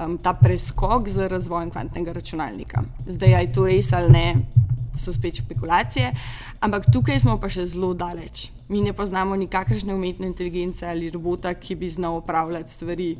um, 0.01 0.17
ta 0.17 0.33
preskok 0.33 1.13
z 1.13 1.29
razvojem 1.29 1.75
kvantnega 1.75 2.17
računalnika. 2.17 2.87
Zdaj, 3.05 3.37
je 3.37 3.53
to 3.53 3.69
res 3.69 3.93
ali 3.93 4.17
ne, 4.17 4.27
so 4.97 5.13
spet 5.13 5.43
špekulacije, 5.45 6.13
ampak 6.61 6.89
tukaj 6.93 7.21
smo 7.21 7.37
pa 7.41 7.49
še 7.53 7.67
zelo 7.69 7.93
daleč. 7.95 8.49
Mi 8.73 8.81
ne 8.81 8.93
poznamo 8.97 9.37
nikakršne 9.37 9.95
umetne 9.95 10.29
inteligence 10.31 10.87
ali 10.87 11.11
robota, 11.11 11.55
ki 11.55 11.77
bi 11.77 11.89
znal 11.91 12.21
upravljati 12.21 12.73
stvari 12.73 13.11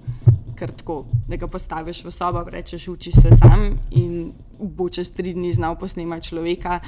kar 0.61 0.71
tako, 0.77 1.05
da 1.29 1.37
ga 1.41 1.49
postaviš 1.49 2.03
v 2.05 2.13
sobo, 2.13 2.45
rečeš, 2.53 2.89
uči 2.93 3.13
se 3.17 3.33
sam 3.41 3.79
in 3.97 4.33
bo 4.61 4.89
čez 4.93 5.09
tri 5.17 5.33
dni 5.33 5.53
znal 5.57 5.79
posnemati 5.81 6.29
človeka, 6.29 6.81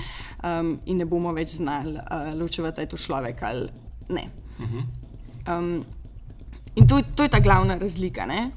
um, 0.45 0.75
in 0.85 1.00
ne 1.00 1.07
bomo 1.09 1.33
več 1.33 1.57
znali 1.57 1.97
uh, 1.97 2.33
ločevati, 2.37 2.76
da 2.76 2.85
je 2.85 2.91
to 2.93 3.00
človek 3.00 3.43
ali 3.49 3.69
ne. 4.12 4.26
Um, 5.49 5.85
in 6.76 6.88
to, 6.88 7.00
to 7.17 7.25
je 7.25 7.33
ta 7.33 7.41
glavna 7.41 7.79
razlika. 7.81 8.26
Ne? 8.26 8.50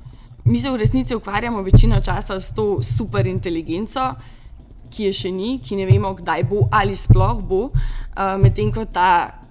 Mi 0.46 0.60
se 0.62 0.70
v 0.70 0.84
resnici 0.84 1.16
ukvarjamo 1.16 1.64
večino 1.64 2.02
časa 2.02 2.42
s 2.42 2.52
to 2.56 2.84
super 2.84 3.28
inteligenco, 3.28 4.12
ki 4.92 5.08
je 5.10 5.14
še 5.14 5.32
ni, 5.32 5.58
ki 5.64 5.80
ne 5.80 5.88
vemo, 5.88 6.14
kdaj 6.14 6.44
bo 6.50 6.68
ali 6.72 6.96
sploh 6.96 7.40
bo, 7.40 7.70
uh, 7.72 8.36
medtem 8.42 8.72
ko 8.72 8.86
ta 8.86 9.45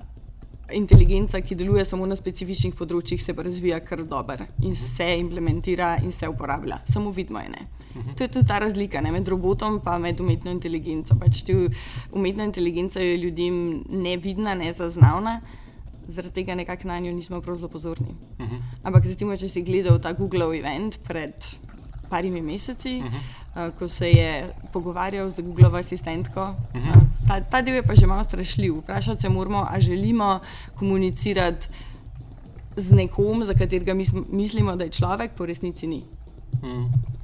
inteligenca, 0.74 1.40
ki 1.40 1.54
deluje 1.54 1.84
samo 1.84 2.06
na 2.06 2.16
specifičnih 2.18 2.74
področjih, 2.74 3.22
se 3.22 3.34
pa 3.34 3.46
razvija 3.46 3.80
kar 3.84 4.04
dobro 4.04 4.46
in 4.62 4.76
se 4.76 5.06
implementira 5.18 5.96
in 6.02 6.12
se 6.12 6.28
uporablja. 6.28 6.80
Samo 6.90 7.12
vidimo 7.14 7.40
je. 7.40 7.48
Ne? 7.48 7.66
To 8.16 8.24
je 8.24 8.28
tudi 8.28 8.46
ta 8.46 8.58
razlika 8.58 9.00
ne, 9.00 9.12
med 9.14 9.28
robotom 9.28 9.80
in 9.80 10.02
med 10.02 10.20
umetno 10.20 10.50
inteligenco. 10.50 11.14
Pač 11.18 11.44
umetna 12.12 12.44
inteligenca 12.44 13.00
je 13.00 13.16
ljudem 13.18 13.84
nevidna, 13.88 14.54
nezaznavna, 14.54 15.40
zaradi 16.08 16.34
tega 16.34 16.54
nekako 16.54 16.88
na 16.88 16.98
njo 17.00 17.12
nismo 17.12 17.40
prav 17.40 17.56
zelo 17.56 17.68
pozorni. 17.68 18.14
Ampak 18.82 19.04
recimo, 19.04 19.36
če 19.36 19.48
si 19.48 19.62
gledal 19.62 20.00
ta 20.00 20.12
Google 20.12 20.50
event 20.58 20.98
pred 21.06 21.34
parimi 22.10 22.42
meseci, 22.42 23.02
uh 23.04 23.12
-huh. 23.12 23.68
uh, 23.68 23.74
ko 23.78 23.88
se 23.88 24.10
je 24.10 24.52
pogovarjal 24.72 25.30
z 25.30 25.40
Google 25.40 25.78
asistentko. 25.78 26.54
Uh 26.74 26.80
-huh. 26.80 26.96
uh, 26.96 27.02
ta, 27.28 27.40
ta 27.40 27.62
del 27.62 27.74
je 27.74 27.82
pa 27.82 27.94
že 27.94 28.06
malo 28.06 28.24
strašljiv. 28.24 28.78
Vprašati 28.78 29.20
se 29.20 29.28
moramo, 29.28 29.66
ali 29.70 29.82
želimo 29.82 30.40
komunicirati 30.74 31.66
z 32.76 32.92
nekom, 32.92 33.44
za 33.44 33.54
katerega 33.54 33.94
mislimo, 34.30 34.76
da 34.76 34.84
je 34.84 34.90
človek, 34.90 35.30
po 35.36 35.46
resnici 35.46 35.86
ni. 35.86 36.02
-huh. 36.62 37.14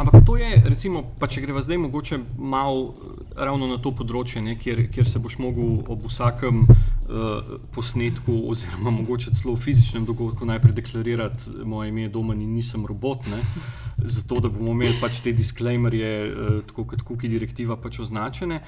Ampak 0.00 0.24
to 0.24 0.36
je, 0.36 0.62
recimo, 0.64 1.02
pa 1.20 1.28
če 1.28 1.42
greva 1.44 1.60
zdaj 1.62 1.78
mogoče 1.78 2.18
malo 2.38 2.94
ravno 3.36 3.66
na 3.68 3.76
to 3.76 3.92
področje, 3.92 4.40
ne, 4.40 4.54
kjer, 4.56 4.86
kjer 4.92 5.08
se 5.08 5.20
boš 5.20 5.36
mogel 5.42 5.82
ob 5.92 6.06
vsakem 6.08 6.62
uh, 6.64 7.50
posnetku, 7.74 8.38
oziroma 8.48 8.94
mogoče 9.00 9.34
celo 9.36 9.56
fizičnem 9.60 10.06
dogodku, 10.08 10.48
najprej 10.48 10.72
deklarirati, 10.78 11.52
moje 11.68 11.92
ime 11.92 12.08
doma 12.08 12.32
in 12.32 12.54
nisem 12.54 12.86
robot. 12.88 13.28
Ne, 13.28 13.42
zato, 14.16 14.40
da 14.40 14.48
bomo 14.48 14.72
imeli 14.72 14.96
pač 15.02 15.20
te 15.20 15.36
disclaimerje, 15.36 16.10
uh, 16.30 16.58
tako 16.70 16.88
kot 16.94 17.04
kuki 17.04 17.28
direktiva, 17.28 17.76
pač 17.76 18.00
označene. 18.06 18.62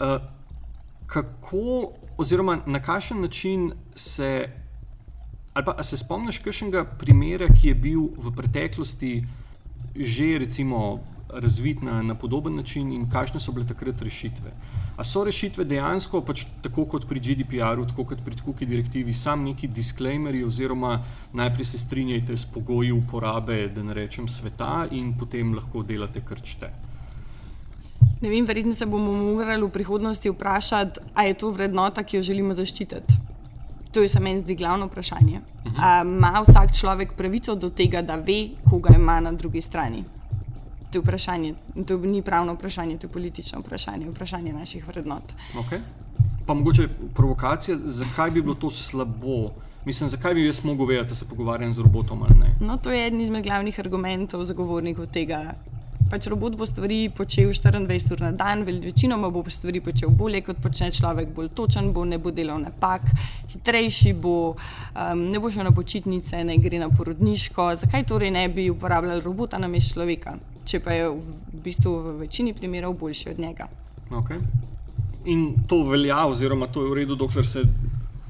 Uh, 0.00 0.18
kako, 1.06 1.94
oziroma 2.18 2.58
na 2.66 2.82
kakšen 2.82 3.22
način 3.22 3.70
se. 3.94 4.48
Ali 5.56 5.64
pa 5.64 5.80
se 5.86 5.96
spomniš 5.96 6.42
kakšnega 6.44 6.82
primera, 7.00 7.46
ki 7.48 7.70
je 7.70 7.74
bil 7.80 8.10
v 8.18 8.34
preteklosti 8.36 9.12
že 9.96 10.38
recimo, 10.38 11.00
razvit 11.28 11.82
na, 11.82 12.02
na 12.02 12.14
podoben 12.14 12.56
način 12.56 12.92
in 12.92 13.10
kakšne 13.10 13.40
so 13.40 13.52
bile 13.52 13.66
takrat 13.66 14.02
rešitve. 14.02 14.52
A 14.96 15.04
so 15.04 15.24
rešitve 15.24 15.64
dejansko, 15.64 16.22
pač 16.24 16.46
tako 16.62 16.86
kot 16.88 17.04
pri 17.08 17.20
GDPR-u, 17.20 17.84
tako 17.86 18.04
kot 18.12 18.22
pri 18.24 18.36
Kuki 18.44 18.66
direktivi, 18.66 19.14
sam 19.14 19.44
neki 19.44 19.68
disclaimerji, 19.68 20.44
oziroma 20.44 21.00
najprej 21.32 21.64
se 21.64 21.78
strinjajte 21.78 22.36
s 22.36 22.44
pogoji 22.44 22.92
uporabe, 22.92 23.66
da 23.68 23.82
ne 23.82 23.94
rečem 23.94 24.28
sveta, 24.28 24.86
in 24.90 25.12
potem 25.18 25.54
lahko 25.54 25.82
delate 25.82 26.24
krčte. 26.24 26.72
Ne 28.22 28.30
vem, 28.30 28.46
verjetno 28.46 28.74
se 28.74 28.86
bomo 28.86 29.12
morali 29.12 29.62
v 29.66 29.70
prihodnosti 29.70 30.30
vprašati, 30.30 31.00
ali 31.14 31.28
je 31.28 31.34
to 31.34 31.50
vrednota, 31.50 32.02
ki 32.02 32.16
jo 32.16 32.22
želimo 32.22 32.54
zaščititi. 32.54 33.35
To 33.96 34.02
je 34.02 34.08
za 34.08 34.20
meni 34.20 34.40
zdi 34.40 34.54
glavno 34.54 34.86
vprašanje. 34.86 35.40
Ima 36.04 36.42
vsak 36.48 36.76
človek 36.76 37.14
pravico 37.16 37.54
do 37.54 37.70
tega, 37.70 38.02
da 38.02 38.16
ve, 38.16 38.50
koga 38.70 38.92
ima 38.94 39.20
na 39.20 39.32
drugi 39.32 39.62
strani? 39.62 40.04
To 40.90 40.98
je 40.98 41.00
vprašanje. 41.00 41.54
To 41.86 41.96
ni 41.96 42.20
pravno 42.22 42.54
vprašanje, 42.54 42.98
to 42.98 43.06
je 43.06 43.12
politično 43.12 43.60
vprašanje, 43.60 44.10
vprašanje 44.10 44.52
naših 44.52 44.88
vrednot. 44.88 45.32
Okay. 45.54 45.80
Pa 46.46 46.54
mogoče 46.54 46.88
provokacija, 47.14 47.78
zakaj 47.84 48.30
bi 48.30 48.42
bilo 48.42 48.54
to 48.54 48.70
slabo? 48.70 49.50
Mislim, 49.84 50.08
zakaj 50.08 50.34
bi 50.34 50.46
jaz 50.46 50.64
mogel 50.64 50.86
vedeti, 50.86 51.08
da 51.08 51.14
se 51.14 51.24
pogovarjam 51.24 51.72
z 51.72 51.78
robotom 51.78 52.22
ali 52.22 52.38
ne? 52.40 52.52
No, 52.60 52.76
to 52.76 52.92
je 52.92 53.06
eden 53.06 53.20
izmed 53.20 53.44
glavnih 53.44 53.80
argumentov 53.80 54.44
zagovornikov 54.44 55.06
tega, 55.06 55.54
pač 56.10 56.26
robot 56.30 56.56
bo 56.56 56.66
stvari 56.66 57.08
počel 57.10 57.50
24 57.50 58.12
ur 58.12 58.20
na 58.20 58.32
dan, 58.32 58.62
večinoma 58.64 59.30
bo 59.30 59.42
stvari 59.50 59.80
počel 59.80 60.10
bolje, 60.10 60.40
kot 60.46 60.60
počne 60.62 60.90
človek, 60.90 61.32
bolj 61.34 61.48
točen 61.54 61.92
bo, 61.92 62.04
ne 62.04 62.18
bo 62.18 62.30
delal 62.30 62.60
napak, 62.62 63.02
hitrejši 63.52 64.12
bo, 64.12 64.54
um, 64.54 65.24
ne 65.30 65.40
bo 65.40 65.50
šel 65.50 65.66
na 65.66 65.72
počitnice, 65.74 66.44
ne 66.44 66.58
gre 66.58 66.78
na 66.78 66.90
porodniško. 66.90 67.70
Zakaj 67.82 68.06
torej 68.06 68.30
ne 68.30 68.48
bi 68.48 68.68
uporabljali 68.70 69.24
robota 69.24 69.58
na 69.58 69.68
mestu 69.68 69.96
človeka, 69.98 70.36
če 70.64 70.80
pa 70.84 70.94
je 70.94 71.10
v 71.10 71.62
bistvu 71.64 71.96
v 72.04 72.14
večini 72.26 72.54
primerov 72.54 72.98
boljši 73.00 73.32
od 73.34 73.42
njega? 73.42 73.68
Okay. 74.10 74.42
In 75.26 75.54
to 75.66 75.82
velja, 75.88 76.26
oziroma 76.26 76.70
to 76.70 76.84
je 76.84 76.90
v 76.90 77.00
redu, 77.02 77.16
dokler 77.18 77.46
se 77.46 77.64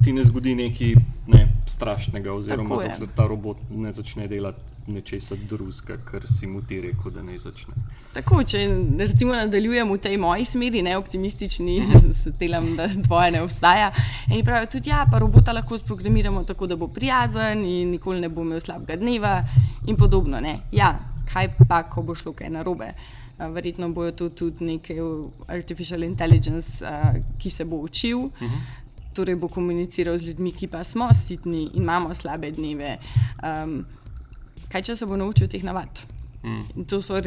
ti 0.05 0.13
ne 0.13 0.25
zgodi 0.25 0.55
neki. 0.55 0.95
Ne 1.27 1.43
strašnega, 1.67 2.31
oziroma 2.31 2.77
dokler 2.79 3.09
ta 3.17 3.25
robot 3.27 3.59
ne 3.75 3.91
začne 3.93 4.29
delati 4.31 4.76
nečesa 4.87 5.37
drugega, 5.49 5.97
kar 6.05 6.27
si 6.27 6.47
mu 6.47 6.63
ti 6.63 6.81
rekel, 6.81 7.13
da 7.13 7.23
ne 7.23 7.39
začne. 7.39 7.75
Tako, 8.15 8.41
če 8.49 8.63
recimo 8.99 9.35
nadaljujem 9.37 9.91
v 9.93 9.99
tej 10.01 10.17
moji 10.21 10.47
smeri, 10.49 10.83
ne 10.83 10.95
optimistični, 10.97 11.75
se 12.23 12.33
delam, 12.41 12.71
da 12.77 12.87
dvoje 12.89 13.35
ne 13.35 13.43
obstaja. 13.43 13.91
In 14.31 14.45
pravijo 14.45 14.71
tudi, 14.77 14.91
ja, 14.91 15.05
pa 15.11 15.19
robota 15.21 15.53
lahko 15.53 15.79
sprogramiramo 15.79 16.45
tako, 16.45 16.67
da 16.67 16.79
bo 16.81 16.89
prijazen 16.89 17.65
in 17.67 17.91
nikoli 17.97 18.23
ne 18.25 18.31
bo 18.33 18.47
imel 18.47 18.63
slabega 18.63 18.97
dneva 19.03 19.37
in 19.87 19.97
podobno. 19.97 20.41
Ne. 20.41 20.61
Ja, 20.73 20.95
kaj 21.33 21.53
pa, 21.69 21.83
ko 21.91 22.07
bo 22.07 22.15
šlo 22.15 22.33
kaj 22.37 22.51
narobe? 22.55 22.93
Verjetno 23.37 23.91
bojo 23.93 24.15
to 24.17 24.31
tudi 24.33 24.65
neki 24.65 24.97
artificial 25.53 26.03
intelligence, 26.07 26.81
ki 27.39 27.51
se 27.51 27.67
bo 27.69 27.83
učil. 27.85 28.31
Torej 29.17 29.37
bo 29.37 29.49
komuniciral 29.49 30.17
z 30.19 30.31
ljudmi, 30.31 30.55
ki 30.57 30.71
pa 30.73 30.85
smo 30.85 31.11
sitni 31.15 31.67
in 31.75 31.83
imamo 31.83 32.15
slabe 32.15 32.51
dneve. 32.53 32.97
Um, 33.45 33.85
kaj 34.73 34.83
če 34.83 34.97
se 34.97 35.07
bo 35.07 35.17
naučil 35.17 35.49
teh 35.49 35.65
navad? 35.65 36.07
In 36.47 36.85
to 36.85 37.03
so 37.03 37.19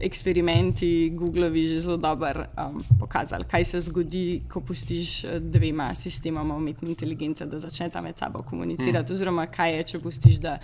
eksperimenti, 0.00 1.10
Googlovi 1.14 1.68
že 1.68 1.80
zelo 1.80 1.96
dobro 1.96 2.44
um, 2.58 2.82
pokazali, 2.98 3.44
kaj 3.44 3.64
se 3.64 3.80
zgodi, 3.80 4.42
ko 4.50 4.60
pustiš 4.60 5.24
eh, 5.24 5.38
dvema 5.40 5.94
sistemoma 5.94 6.56
umetne 6.56 6.88
inteligence, 6.88 7.46
da 7.46 7.60
začneta 7.60 8.00
med 8.02 8.18
sabo 8.18 8.42
komunicirati, 8.42 9.12
mm. 9.12 9.14
oziroma 9.14 9.46
kaj 9.46 9.76
je, 9.76 9.84
če 9.92 10.00
pustiš, 10.02 10.40
da 10.42 10.56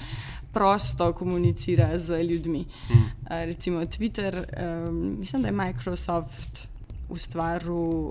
prosto 0.52 1.12
komunicira 1.12 1.92
z 1.99 2.18
ljudmi. 2.23 2.64
Mm. 2.90 2.94
Uh, 2.97 3.44
recimo 3.44 3.87
Twitter, 3.87 4.42
um, 4.42 5.16
mislim, 5.21 5.42
da 5.42 5.49
je 5.49 5.52
Microsoft 5.52 6.66
ustvaril 7.09 8.11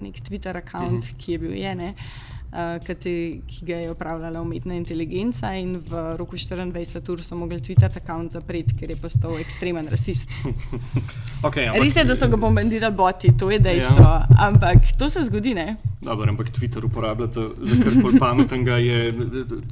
nek 0.00 0.24
Twitter 0.24 0.52
račun, 0.52 0.94
mm 0.94 1.00
-hmm. 1.00 1.16
ki 1.18 1.32
je 1.32 1.38
bil 1.38 1.52
je, 1.52 1.74
ne, 1.74 1.88
uh, 1.88 2.37
kate, 2.86 3.14
ki 3.46 3.66
ga 3.66 3.76
je 3.76 3.90
upravljala 3.90 4.40
umetna 4.40 4.74
inteligenca, 4.74 5.52
in 5.54 5.76
v 5.84 6.16
roku 6.16 6.36
24 6.36 7.12
ur 7.12 7.22
so 7.24 7.36
mogli 7.36 7.60
Twitter 7.60 7.92
račun 7.94 8.30
zapreti, 8.32 8.76
ker 8.78 8.90
je 8.90 8.96
postal 8.96 9.36
ekstremen 9.38 9.88
rasist. 9.88 10.28
Okay, 11.38 11.70
Res 11.70 11.94
je, 11.94 12.02
da 12.02 12.16
so 12.18 12.26
ga 12.26 12.36
bombardirali 12.36 12.94
boti, 12.98 13.30
to 13.38 13.46
je 13.50 13.60
dejstvo, 13.62 14.02
ja. 14.02 14.26
ampak 14.42 14.88
to 14.98 15.06
se 15.10 15.22
zgodi, 15.22 15.52
ne? 15.54 15.76
Dobro, 16.02 16.26
ampak 16.30 16.50
Twitter 16.50 16.84
uporabljati 16.84 17.34
za, 17.34 17.50
za 17.62 17.76
karkoli 17.84 18.18
pametnega 18.24 18.76
je 18.82 19.12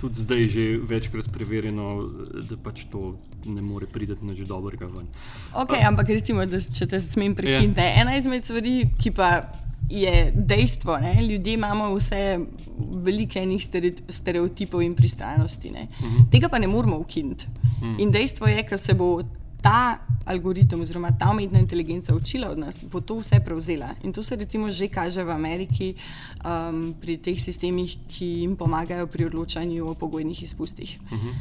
tudi 0.01 0.21
zdaj 0.21 0.49
že 0.49 0.79
večkrat 0.83 1.27
preverjeno, 1.33 2.07
da 2.51 2.57
pač 2.63 2.85
to 2.93 3.17
ne 3.47 3.63
more 3.63 3.87
priti 3.87 4.15
nič 4.23 4.47
dobrega 4.47 4.87
ven. 4.87 5.11
Okay, 5.55 5.83
ampak 5.87 6.09
recimo, 6.15 6.47
da, 6.47 6.61
če 6.61 6.87
te 6.87 7.01
smem 7.03 7.35
prekiniti, 7.35 7.81
yeah. 7.81 8.01
ena 8.03 8.17
izmed 8.17 8.47
stvari, 8.47 8.87
ki 8.99 9.11
pa 9.11 9.43
je 9.89 10.33
dejstvo, 10.35 10.99
ne? 10.99 11.23
ljudje 11.23 11.55
imamo 11.55 11.95
vse 11.95 12.39
velike 12.79 13.39
enih 13.39 13.63
stere- 13.63 13.95
stereotipov 14.09 14.83
in 14.83 14.95
pristranosti. 14.95 15.71
Ne? 15.71 15.87
Uh 16.01 16.07
-huh. 16.07 16.31
Tega 16.31 16.49
pa 16.49 16.59
ne 16.59 16.67
moramo 16.67 16.97
ukiniti. 16.97 17.47
Uh 17.63 17.83
-huh. 17.83 18.01
In 18.01 18.11
dejstvo 18.11 18.47
je, 18.47 18.63
ker 18.63 18.79
se 18.79 18.95
bo 18.95 19.23
ta 19.63 19.99
algoritem 20.25 20.81
oziroma 20.81 21.11
ta 21.19 21.31
umetna 21.31 21.59
inteligenca 21.59 22.15
učila 22.15 22.51
od 22.51 22.59
nas, 22.59 22.85
bo 22.93 23.01
to 23.01 23.19
vse 23.19 23.41
prevzela. 23.45 23.95
In 24.03 24.13
to 24.13 24.23
se 24.23 24.37
recimo 24.37 24.71
že 24.71 24.89
kaže 24.89 25.25
v 25.25 25.31
Ameriki 25.31 25.95
um, 25.95 26.95
pri 27.01 27.17
teh 27.17 27.41
sistemih, 27.43 27.99
ki 28.09 28.27
jim 28.27 28.57
pomagajo 28.57 29.07
pri 29.07 29.25
odločanju 29.25 29.87
o 29.87 29.95
pogojnih 29.95 30.43
izpustih. 30.43 30.99
Uh 31.13 31.19
-huh. 31.19 31.33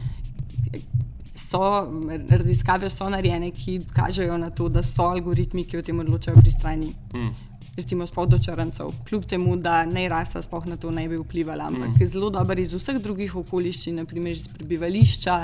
So, 1.35 1.87
raziskave 2.29 2.89
so 2.89 3.09
narejene, 3.09 3.51
ki 3.51 3.79
kažejo 3.93 4.37
na 4.37 4.49
to, 4.49 4.69
da 4.69 4.83
so 4.83 5.03
algoritmi, 5.03 5.65
ki 5.65 5.77
o 5.77 5.81
tem 5.81 5.99
odločajo 5.99 6.41
pri 6.41 6.51
strani. 6.51 6.93
Mm. 7.13 7.54
Recimo 7.75 8.07
spoddočrncev, 8.07 8.87
kljub 9.09 9.25
temu, 9.25 9.55
da 9.55 9.85
ne 9.85 10.07
rasa 10.09 10.41
sploh 10.41 10.65
na 10.65 10.77
to 10.77 10.91
ne 10.91 11.07
bi 11.11 11.17
vplivala, 11.19 11.67
ampak 11.67 11.89
mm. 11.99 12.07
zelo 12.07 12.29
dobro 12.29 12.61
iz 12.61 12.73
vseh 12.73 13.01
drugih 13.03 13.35
okoliščin, 13.35 13.99
naprimer 13.99 14.31
iz 14.31 14.47
prebivališča, 14.47 15.35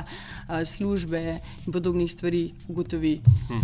a, 0.47 0.61
službe 0.65 1.21
in 1.65 1.73
podobnih 1.73 2.11
stvari, 2.11 2.45
ugotovi, 2.71 3.17
mm. 3.49 3.59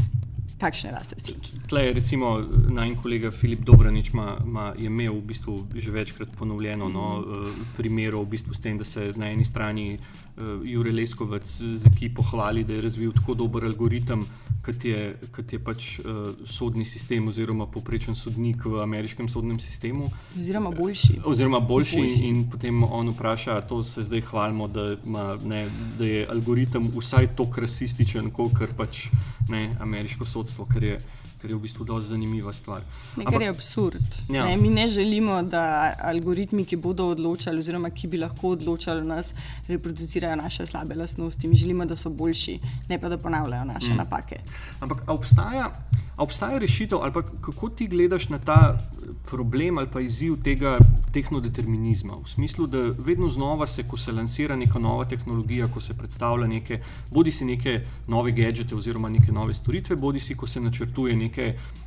kakšne 0.60 0.92
rase 0.92 1.16
si. 1.24 1.38
Tle 1.70 1.86
je 1.86 1.96
recimo 1.96 2.34
naj 2.68 2.98
kolega 3.02 3.32
Filip 3.32 3.64
Dobranič 3.64 4.12
ma, 4.14 4.36
ma 4.44 4.74
je 4.76 4.92
imel 4.92 5.16
v 5.16 5.24
bistvu 5.32 5.58
že 5.76 5.92
večkrat 5.92 6.36
ponovljeno 6.36 6.90
no, 6.92 7.08
uh, 7.20 7.68
primerov 7.78 8.28
v 8.28 8.36
bistvu 8.36 8.54
s 8.54 8.60
tem, 8.60 8.78
da 8.78 8.84
se 8.84 9.14
na 9.16 9.32
eni 9.32 9.46
strani 9.46 9.94
uh, 9.96 10.27
Jure 10.64 10.92
Leskovec 10.92 11.48
z 11.62 11.86
ekipo 11.86 12.22
hvali, 12.22 12.64
da 12.64 12.74
je 12.74 12.82
razvil 12.82 13.14
tako 13.14 13.34
dober 13.34 13.66
algoritem, 13.66 14.22
kot 14.66 14.86
je, 14.86 15.16
kot 15.36 15.54
je 15.54 15.60
pač 15.64 15.88
uh, 16.00 16.28
sodni 16.46 16.86
sistem 16.86 17.28
oziroma 17.28 17.66
poprečen 17.72 18.16
sodnik 18.16 18.66
v 18.66 18.82
ameriškem 18.84 19.30
sodnem 19.30 19.60
sistemu. 19.60 20.10
Oziroma 20.40 20.72
boljši. 20.72 21.20
Oziroma 21.26 21.60
boljši, 21.60 22.02
Boljši. 22.02 22.24
in, 22.24 22.36
in 22.36 22.50
potem 22.52 22.84
on 22.84 23.10
vpraša, 23.10 23.62
to 23.62 23.84
se 23.84 24.04
zdaj 24.04 24.22
hvalimo, 24.30 24.68
da, 24.68 24.90
ima, 25.06 25.38
ne, 25.46 25.68
da 25.98 26.06
je 26.06 26.26
algoritem 26.30 26.92
vsaj 26.98 27.32
tako 27.38 27.64
rasističen, 27.66 28.32
kot 28.32 28.76
pač 28.78 29.08
ne, 29.50 29.72
ameriško 29.80 30.26
sodstvo, 30.26 30.66
kar 30.66 30.84
je, 30.84 30.98
kar 31.42 31.52
je 31.52 31.56
v 31.56 31.62
bistvu 31.62 31.86
dosti 31.86 32.10
zanimiva 32.10 32.54
stvar. 32.54 32.82
Nekaj 33.18 33.44
je 33.44 33.50
absurd. 33.50 34.20
Ja. 34.30 34.46
Ne, 34.46 34.58
mi 34.58 34.70
ne 34.70 34.88
želimo, 34.90 35.42
da 35.44 35.94
algoritmi, 36.02 36.66
ki 36.66 36.76
bodo 36.76 37.08
odločali, 37.14 37.64
oziroma 37.64 37.90
ki 37.90 38.08
bi 38.08 38.18
lahko 38.18 38.56
odločali 38.58 39.02
o 39.02 39.08
nas, 39.08 39.32
reproducirajo 39.68 40.27
naše 40.36 40.66
slabe 40.66 40.96
lastnosti. 40.96 41.48
Mi 41.48 41.56
želimo, 41.56 41.86
da 41.86 41.96
so 41.96 42.10
boljši, 42.10 42.60
ne 42.90 43.00
pa 43.02 43.10
da 43.10 43.18
ponavljajo 43.18 43.66
naše 43.66 43.94
mm. 43.94 43.98
napake. 43.98 44.40
Ampak 44.80 45.04
obstaja, 45.08 45.72
obstaja 46.18 46.58
rešitev, 46.58 47.00
ali 47.02 47.14
pa 47.14 47.22
kako 47.22 47.70
ti 47.70 47.88
gledaš 47.88 48.30
na 48.30 48.40
ta 48.40 48.78
problem 49.26 49.78
ali 49.78 49.88
pa 49.94 50.02
izziv 50.02 50.36
tega 50.44 50.78
tehnodeterminizma? 51.14 52.14
V 52.24 52.30
smislu, 52.30 52.68
da 52.68 52.78
vedno 52.98 53.30
znova 53.30 53.68
se, 53.68 53.84
ko 53.88 53.98
se 53.98 54.12
lansira 54.12 54.56
neka 54.56 54.80
nova 54.80 55.06
tehnologija, 55.06 55.68
ko 55.68 55.82
se 55.82 55.98
predstavlja 55.98 56.48
neke, 56.48 56.82
bodi 57.12 57.32
si 57.32 57.46
neke 57.46 57.82
nove 58.08 58.32
gadžete 58.32 58.76
oziroma 58.76 59.10
neke 59.10 59.32
nove 59.32 59.54
storitve, 59.54 59.96
bodi 59.96 60.20
si, 60.20 60.36
ko 60.36 60.48
se 60.48 60.62
načrtuje 60.62 61.16
neke 61.16 61.42
eh, 61.42 61.87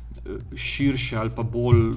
širše 0.55 1.17
ali 1.17 1.29
pa 1.35 1.43
bolj 1.43 1.89
uh, 1.89 1.95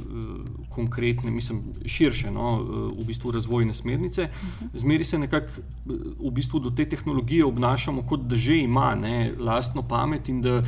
konkretne, 0.69 1.31
mislim, 1.31 1.63
širše, 1.87 2.31
no, 2.31 2.61
uh, 2.61 3.03
v 3.03 3.07
bistvu 3.07 3.31
razvojne 3.31 3.75
smernice, 3.75 4.29
zmeri 4.75 5.05
se 5.05 5.19
nekako 5.19 5.47
uh, 5.87 5.95
v 6.19 6.31
bistvu 6.31 6.61
do 6.61 6.71
te 6.71 6.89
tehnologije 6.89 7.45
obnašamo, 7.45 8.03
kot 8.03 8.21
da 8.21 8.37
že 8.37 8.57
ima 8.59 8.95
ne, 8.95 9.33
lastno 9.39 9.83
pamet 9.89 10.29
in 10.29 10.41
da 10.43 10.63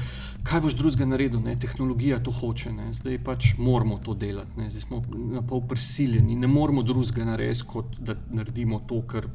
kaj 0.45 0.61
boš 0.61 0.77
drugega 0.77 1.07
naredil, 1.07 1.41
ne, 1.41 1.57
tehnologija 1.61 2.23
to 2.23 2.31
hoče, 2.31 2.73
ne, 2.73 2.93
zdaj 2.93 3.19
pač 3.25 3.55
moramo 3.59 3.99
to 4.05 4.15
delati, 4.15 4.61
ne, 4.61 4.71
zdaj 4.71 4.81
smo 4.81 5.03
na 5.33 5.43
pol 5.43 5.65
prisiljeni, 5.69 6.37
ne 6.37 6.47
moramo 6.47 6.83
drugega 6.83 7.25
narediti, 7.25 7.65
kot 7.67 7.97
da 7.99 8.15
naredimo 8.31 8.83
to, 8.89 9.01
kar 9.07 9.27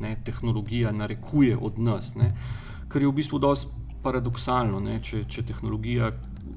ne, 0.00 0.16
tehnologija 0.24 0.92
narekuje 0.92 1.56
od 1.56 1.78
nas, 1.78 2.14
ne, 2.14 2.32
kar 2.88 3.02
je 3.02 3.08
v 3.08 3.14
bistvu 3.22 3.38
dosti 3.38 3.78
paradoksalno, 4.02 4.80
ne, 4.80 4.98
če, 5.04 5.24
če 5.28 5.44
tehnologija 5.52 6.10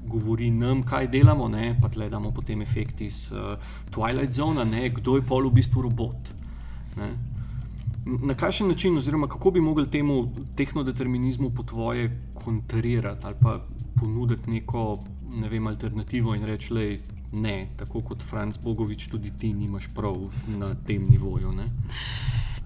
govori 0.06 0.50
nam, 0.50 0.82
kaj 0.82 1.08
delamo, 1.12 1.48
ne, 1.48 1.74
pa 1.82 1.88
tle 1.88 2.08
damo 2.10 2.30
potem 2.30 2.62
efekt 2.62 3.00
iz 3.00 3.32
uh, 3.32 3.58
Twilight 3.94 4.32
Zone, 4.32 4.64
ne, 4.64 4.88
kdo 4.88 5.16
je 5.16 5.22
pol 5.22 5.48
v 5.48 5.54
bistvu 5.60 5.82
robot. 5.82 6.34
Ne. 6.96 7.10
Na 8.04 8.34
kakšen 8.34 8.68
način, 8.68 8.98
oziroma 8.98 9.28
kako 9.28 9.50
bi 9.50 9.60
mogli 9.60 9.86
temu 9.90 10.28
tehnodeterminizmu 10.56 11.50
po 11.50 11.62
tvoje 11.62 12.10
kontrirati 12.34 13.26
ali 13.26 13.34
pa 13.40 13.60
ponuditi 14.00 14.50
neko 14.50 14.98
ne 15.34 15.48
vem, 15.48 15.66
alternativo 15.66 16.34
in 16.34 16.44
reči, 16.46 16.74
da 16.74 16.80
ne, 17.40 17.68
tako 17.76 18.00
kot 18.00 18.22
Franz 18.22 18.58
Bogovič, 18.58 19.08
tudi 19.10 19.32
ti 19.38 19.52
nimaš 19.52 19.88
prav 19.94 20.16
na 20.58 20.74
tem 20.86 21.02
nivoju. 21.02 21.50
Ne? 21.56 21.64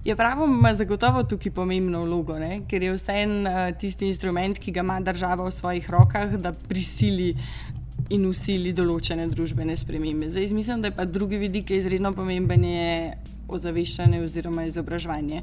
Ja, 0.05 0.15
pravo 0.15 0.45
ima 0.45 0.75
zagotovo 0.75 1.23
tukaj 1.23 1.51
pomembno 1.51 2.03
vlogo, 2.05 2.37
ne? 2.39 2.61
ker 2.67 2.83
je 2.83 2.93
vseeno 2.95 3.49
uh, 3.49 3.57
tisti 3.77 4.07
instrument, 4.07 4.59
ki 4.59 4.71
ga 4.71 4.79
ima 4.85 4.99
država 5.03 5.43
v 5.43 5.51
svojih 5.51 5.89
rokah, 5.91 6.37
da 6.39 6.53
prisili 6.53 7.33
in 8.09 8.23
usili 8.25 8.71
določene 8.73 9.27
družbene 9.27 9.75
spremembe. 9.77 10.29
Zdaj, 10.31 10.53
mislim, 10.55 10.81
da 10.81 10.89
je 10.89 10.95
pa 10.95 11.05
drugi 11.05 11.37
vidik, 11.37 11.67
ki 11.67 11.75
je 11.75 11.83
izredno 11.83 12.13
pomemben, 12.15 12.63
je 12.63 13.17
ozaveščanje 13.49 14.21
oziroma 14.23 14.63
izobraževanje, 14.69 15.41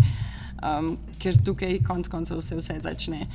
um, 0.63 0.95
ker 1.21 1.37
tukaj 1.45 1.83
konec 1.87 2.09
koncev 2.09 2.41
se 2.43 2.57
vse 2.57 2.79
začne. 2.81 3.27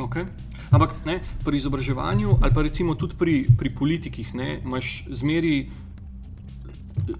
Okay. 0.00 0.24
Ampak 0.70 0.94
ne, 1.04 1.18
pri 1.44 1.58
izobraževanju, 1.60 2.38
ali 2.40 2.54
pa 2.54 2.64
recimo 2.64 2.94
tudi 2.94 3.18
pri, 3.18 3.36
pri 3.58 3.74
politikih, 3.74 4.32
ne, 4.38 4.60
imaš 4.64 5.04
zmeri 5.20 5.68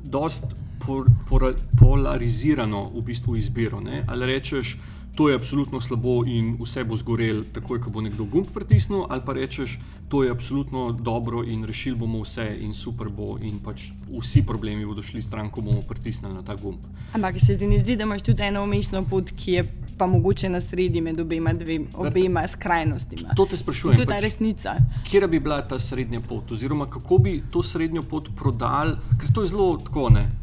dost 0.06 0.54
por, 0.86 1.06
por, 1.28 1.54
polarizirano 1.78 2.90
v 2.94 3.02
bistvu 3.02 3.36
izbiro. 3.36 3.80
Ne. 3.80 4.04
Ali 4.08 4.26
rečeš, 4.26 4.76
to 5.14 5.28
je 5.28 5.34
absolutno 5.34 5.80
slabo 5.80 6.24
in 6.26 6.56
vse 6.60 6.84
bo 6.84 6.96
zgorel, 6.96 7.42
takoj, 7.52 7.80
ko 7.80 7.90
bo 7.90 8.00
nekdo 8.00 8.24
gumb 8.24 8.46
pritisnil, 8.54 9.04
ali 9.08 9.22
pa 9.26 9.32
rečeš, 9.32 9.78
to 10.08 10.22
je 10.24 10.30
absolutno 10.30 10.92
dobro 10.92 11.44
in 11.44 11.64
rešili 11.64 11.96
bomo 11.96 12.22
vse 12.22 12.56
in 12.60 12.74
super 12.74 13.08
bo 13.08 13.38
in 13.42 13.58
pač 13.58 13.90
vsi 14.08 14.42
problemi 14.46 14.86
bodo 14.86 15.02
šli 15.02 15.22
stran, 15.22 15.50
ko 15.50 15.60
bomo 15.60 15.82
pritisnili 15.82 16.34
na 16.34 16.42
ta 16.42 16.54
gumb. 16.54 16.80
Ampak 17.12 17.36
se 17.46 17.58
ti 17.58 17.66
ne 17.66 17.78
zdi, 17.78 17.96
da 17.96 18.08
imaš 18.08 18.22
tudi 18.22 18.42
eno 18.42 18.64
umestno 18.64 19.04
pot, 19.04 19.30
ki 19.36 19.52
je 19.52 19.64
pa 19.98 20.06
mogoče 20.06 20.48
na 20.48 20.60
sredi 20.60 21.00
med 21.00 21.20
obema, 21.20 21.52
dve, 21.52 21.80
obema 21.94 22.48
skrajnostima. 22.48 23.34
To 23.36 23.44
te 23.46 23.56
sprašujem. 23.56 23.96
To 23.96 24.02
je 24.02 24.06
ta 24.06 24.14
pač, 24.14 24.22
resnica. 24.22 24.76
Kje 25.04 25.28
bi 25.28 25.40
bila 25.40 25.60
ta 25.62 25.78
srednja 25.78 26.20
pot, 26.20 26.52
oziroma 26.52 26.86
kako 26.90 27.18
bi 27.18 27.42
to 27.52 27.62
srednjo 27.62 28.02
pot 28.02 28.30
prodali, 28.36 28.96
ker 29.20 29.32
to 29.34 29.42
je 29.42 29.52
zelo 29.52 29.76
tako 29.84 30.08
ne. 30.16 30.39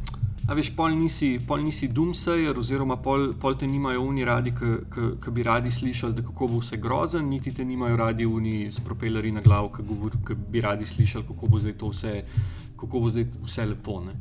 A 0.47 0.55
veš, 0.55 0.69
pol 0.75 0.93
nisi, 0.95 1.33
pol 1.43 1.59
nisi 1.59 1.89
doomsayer, 1.91 2.55
oziroma 2.55 2.95
pol, 3.03 3.33
pol 3.35 3.57
te 3.59 3.67
nimajo 3.67 4.05
oni 4.07 4.23
radi, 4.23 4.53
ki 4.55 5.31
bi 5.35 5.43
radi 5.43 5.71
slišali, 5.71 6.15
da 6.15 6.23
kako 6.23 6.47
bo 6.47 6.61
vse 6.61 6.79
grozen, 6.79 7.27
niti 7.27 7.51
te 7.51 7.65
nimajo 7.67 7.97
radi 7.99 8.25
oni 8.25 8.71
s 8.71 8.79
propelerji 8.79 9.33
na 9.35 9.43
glavu, 9.43 9.73
ki 9.75 10.37
bi 10.47 10.61
radi 10.63 10.87
slišali, 10.87 11.27
kako 11.27 11.51
bo 11.51 11.59
zdaj 11.59 11.75
to 11.77 11.91
vse, 11.91 12.13
kako 12.79 12.99
bo 12.99 13.11
zdaj 13.11 13.27
vse 13.43 13.65
lepo. 13.73 13.99
Ne? 14.05 14.15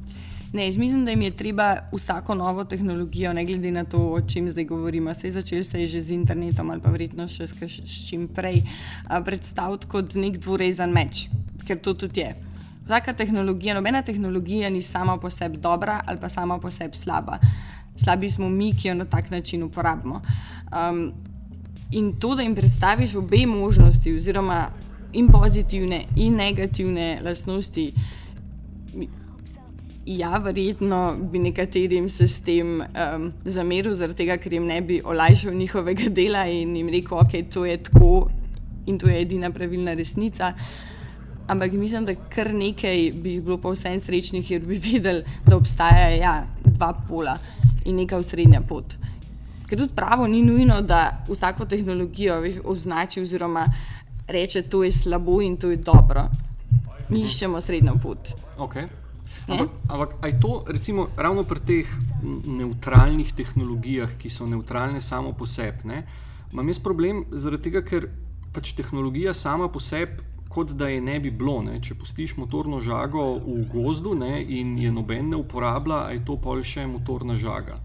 Ne, 0.53 0.67
mislim, 0.67 1.05
da 1.05 1.11
jim 1.11 1.23
je 1.23 1.31
treba 1.31 1.77
vsako 1.93 2.35
novo 2.35 2.65
tehnologijo, 2.65 3.33
ne 3.33 3.45
glede 3.45 3.71
na 3.71 3.85
to, 3.85 3.99
o 3.99 4.21
čem 4.21 4.49
zdaj 4.51 4.65
govorimo, 4.65 5.15
se 5.15 5.27
je 5.27 5.33
začel 5.33 5.63
se 5.63 5.81
je 5.81 5.87
že 5.87 6.03
z 6.03 6.11
internetom 6.11 6.71
ali 6.71 6.81
pa 6.81 6.91
verjetno 6.91 7.29
še 7.29 7.47
s 7.47 8.09
čim 8.09 8.29
prej, 8.29 8.63
predstaviti 9.25 9.87
kot 9.87 10.15
nek 10.15 10.39
dvorezen 10.39 10.93
meč, 10.93 11.29
ker 11.67 11.79
to 11.79 11.95
tudi 11.95 12.21
je. 12.21 12.35
Vsaka 12.87 13.13
tehnologija, 13.13 13.75
nobena 13.75 14.03
tehnologija 14.03 14.71
ni 14.71 14.83
sama 14.83 15.17
po 15.19 15.31
sebi 15.31 15.57
dobra 15.59 16.01
ali 16.07 16.21
pa 16.21 16.29
sama 16.29 16.59
po 16.59 16.71
sebi 16.71 16.97
slaba. 16.97 17.39
Slabi 17.97 18.31
smo 18.31 18.49
mi, 18.49 18.73
ki 18.75 18.89
jo 18.89 18.95
na 18.95 19.05
tak 19.05 19.31
način 19.31 19.63
uporabimo. 19.63 20.21
Um, 20.71 21.13
in 21.91 22.13
to, 22.21 22.35
da 22.35 22.43
jim 22.43 22.55
predstaviš 22.55 23.15
obe 23.15 23.47
možnosti, 23.47 24.15
oziroma 24.15 24.71
in 25.13 25.29
pozitivne 25.29 26.05
in 26.17 26.37
negativne 26.37 27.21
lastnosti, 27.25 27.93
ja, 30.07 30.39
verjetno 30.39 31.17
bi 31.33 31.39
nekaterim 31.39 32.09
se 32.09 32.29
s 32.29 32.43
tem 32.43 32.81
um, 32.81 33.33
zameril, 33.45 33.95
zaradi 33.95 34.23
tega, 34.23 34.37
ker 34.39 34.53
jim 34.53 34.67
ne 34.67 34.81
bi 34.81 35.01
olajšal 35.05 35.55
njihovega 35.55 36.11
dela 36.11 36.47
in 36.47 36.77
jim 36.77 36.89
rekel, 36.89 37.19
ok, 37.19 37.41
to 37.51 37.65
je 37.65 37.77
tako 37.83 38.29
in 38.87 38.99
to 38.99 39.09
je 39.09 39.21
edina 39.21 39.51
pravilna 39.51 39.95
resnica. 39.95 40.53
Ampak 41.47 41.73
mislim, 41.73 42.05
da 42.05 42.15
kar 42.15 42.55
nekaj 42.55 43.13
bi 43.15 43.41
bilo 43.41 43.59
pa 43.63 43.71
vsem 43.71 44.01
srečnih, 44.01 44.47
ker 44.49 44.65
bi 44.67 44.79
videli, 44.91 45.23
da 45.47 45.57
obstajajo 45.57 46.17
ja, 46.19 46.35
dva 46.65 46.93
pola 47.09 47.39
in 47.85 47.97
neka 47.97 48.23
srednja 48.23 48.61
pot. 48.67 48.97
Ker 49.67 49.79
tudi 49.79 49.95
pravo 49.95 50.27
ni 50.27 50.43
nujno, 50.43 50.81
da 50.83 51.25
vsako 51.29 51.67
tehnologijo 51.67 52.43
označi 52.65 53.23
oziroma 53.23 53.67
reče, 54.29 54.63
da 54.63 54.85
je 54.85 54.93
slabo 54.93 55.41
in 55.43 55.57
to 55.57 55.71
je 55.71 55.77
dobro. 55.77 56.29
Mi 57.09 57.23
iščemo 57.23 57.61
srednjo 57.61 57.95
pot. 58.03 58.33
Okay. 58.59 58.87
Ampak, 59.47 59.71
ampak 59.89 60.15
je 60.27 60.41
to 60.41 60.65
recimo, 60.67 61.07
ravno 61.17 61.45
pri 61.47 61.61
teh 61.67 61.91
neutralnih 62.47 63.31
tehnologijah, 63.35 64.17
ki 64.19 64.31
so 64.31 64.47
neutralne 64.47 65.01
samo 65.01 65.33
po 65.33 65.47
sebi, 65.47 66.03
imam 66.53 66.69
jaz 66.69 66.81
problem 66.83 67.25
zaradi 67.31 67.71
tega, 67.71 67.83
ker 67.87 68.09
pač 68.53 68.73
tehnologija 68.75 69.35
sama 69.35 69.69
po 69.71 69.81
sebi 69.81 70.36
kot 70.57 70.73
da 70.73 70.89
je 70.89 71.01
ne 71.01 71.21
bi 71.21 71.31
bilo. 71.31 71.61
Ne? 71.63 71.77
Če 71.85 71.99
pustiš 72.01 72.39
motorno 72.41 72.81
žago 72.81 73.35
v 73.45 73.61
gozdu 73.69 74.15
ne, 74.17 74.41
in 74.41 74.79
je 74.81 74.93
noben 74.93 75.29
ne 75.29 75.37
uporablja, 75.37 76.07
je 76.17 76.25
to 76.25 76.39
pa 76.41 76.57
še 76.65 76.87
motorna 76.89 77.37
žaga. 77.37 77.77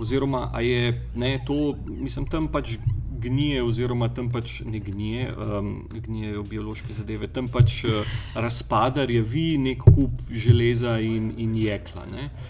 Oziroma, 0.00 0.50
je 0.60 0.92
ne, 1.16 1.30
to, 1.48 1.74
mislim, 1.88 2.26
tam 2.28 2.48
pač 2.52 2.74
gnije, 3.20 3.62
oziroma 3.64 4.08
tam 4.16 4.28
pač 4.32 4.60
ne 4.64 4.80
gnije, 4.84 5.30
um, 5.32 5.70
gnijejo 5.92 6.44
biološke 6.48 6.96
zadeve, 6.96 7.28
tam 7.28 7.48
pač 7.52 7.82
uh, 7.88 8.12
razpada, 8.36 9.04
je 9.08 9.20
vi 9.24 9.46
nek 9.60 9.84
kup 9.84 10.22
železa 10.32 10.98
in, 11.04 11.32
in 11.40 11.56
jekla. 11.56 12.04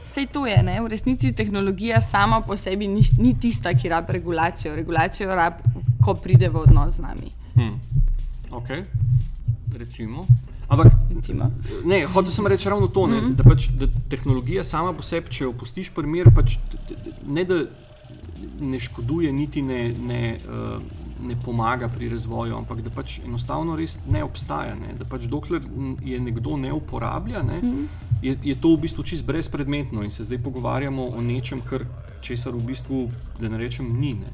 Vse 0.05 0.27
to 0.35 0.45
je, 0.51 0.59
ne? 0.67 0.81
v 0.83 0.91
resnici 0.95 1.31
tehnologija 1.35 2.03
sama 2.03 2.43
po 2.47 2.59
sebi 2.59 2.91
ni, 2.91 3.07
ni 3.19 3.37
tista, 3.39 3.75
ki 3.75 3.95
rabi 3.95 4.19
regulacijo. 4.19 4.75
Regulacijo 4.79 5.35
rabi, 5.35 5.87
ko 6.03 6.15
pride 6.19 6.51
v 6.51 6.63
odnos 6.67 6.99
z 6.99 7.07
nami. 7.07 7.35
Hmm. 7.55 7.79
Okay 8.51 8.87
recimo. 9.81 10.27
Ampak, 10.71 10.93
ne, 11.85 12.05
hotel 12.07 12.33
sem 12.33 12.47
reči 12.47 12.69
ravno 12.71 12.87
to, 12.87 13.07
ne, 13.07 13.21
mm 13.21 13.25
-hmm. 13.25 13.35
da, 13.35 13.43
pač, 13.43 13.69
da 13.75 13.87
tehnologija 14.09 14.65
sama 14.65 14.93
po 14.93 15.03
sebi, 15.03 15.31
če 15.31 15.47
opustiš 15.47 15.91
primer, 15.91 16.31
pač, 16.35 16.59
ne 17.27 17.45
da 17.45 17.65
ne 18.61 18.81
škoduje, 18.81 19.33
niti 19.33 19.63
ne, 19.63 19.95
ne, 20.07 20.39
uh, 20.49 20.83
ne 21.27 21.37
pomaga 21.45 21.89
pri 21.89 22.09
razvoju, 22.09 22.57
ampak 22.57 22.83
da 22.83 22.91
pač 22.91 23.19
enostavno 23.27 23.77
res 23.77 23.99
ne 24.09 24.25
obstaja. 24.25 24.75
Ne, 24.75 24.95
da 24.99 25.05
pač 25.05 25.25
dokler 25.25 25.63
je 26.05 26.21
nekdo 26.21 26.57
ne 26.57 26.73
uporablja, 26.73 27.43
ne, 27.43 27.59
mm 27.63 27.71
-hmm. 27.71 27.87
je, 28.23 28.37
je 28.43 28.55
to 28.61 28.75
v 28.77 28.81
bistvu 28.81 29.03
čist 29.03 29.27
brezpredmetno 29.27 30.03
in 30.03 30.11
se 30.11 30.25
zdaj 30.25 30.39
pogovarjamo 30.39 31.05
o 31.05 31.21
nečem, 31.21 31.61
kar 31.61 31.85
česar 32.21 32.53
v 32.53 32.67
bistvu, 32.67 33.09
da 33.41 33.49
ne 33.49 33.59
rečem, 33.59 34.01
ni. 34.01 34.15
Ne. 34.15 34.27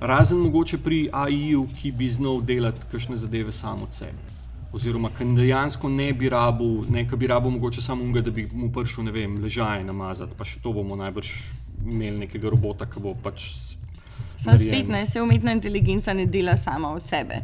Razen 0.00 0.38
mogoče 0.38 0.78
pri 0.78 1.08
AI-ju, 1.12 1.68
ki 1.82 1.92
bi 1.92 2.10
znal 2.10 2.42
delati 2.42 2.80
kakšne 2.90 3.16
zadeve 3.16 3.52
samo 3.52 3.82
od 3.82 3.94
sebe 3.94 4.37
oziroma 4.72 5.10
ki 5.16 5.24
dejansko 5.36 5.88
ne 5.88 6.12
bi 6.12 6.28
rabil, 6.28 6.82
ne 6.90 7.04
bi 7.04 7.26
rabil 7.26 7.50
mogoče 7.50 7.82
samo 7.82 8.04
unga, 8.04 8.20
da 8.20 8.30
bi 8.30 8.46
mu 8.52 8.72
prišel, 8.72 9.04
ne 9.04 9.12
vem, 9.12 9.38
ležaj 9.42 9.84
namazati, 9.84 10.36
pa 10.36 10.44
še 10.44 10.60
to 10.62 10.72
bomo 10.72 10.96
najbrž 10.96 11.32
imeli 11.86 12.26
nekega 12.26 12.50
robota, 12.52 12.86
ki 12.86 13.00
bo 13.00 13.14
pač. 13.22 13.48
Sam 14.38 14.58
spet 14.58 14.90
ne, 14.92 15.06
se 15.06 15.22
umetna 15.22 15.54
inteligenca 15.56 16.14
ne 16.14 16.26
dela 16.26 16.56
sama 16.56 16.92
od 16.94 17.08
sebe. 17.08 17.40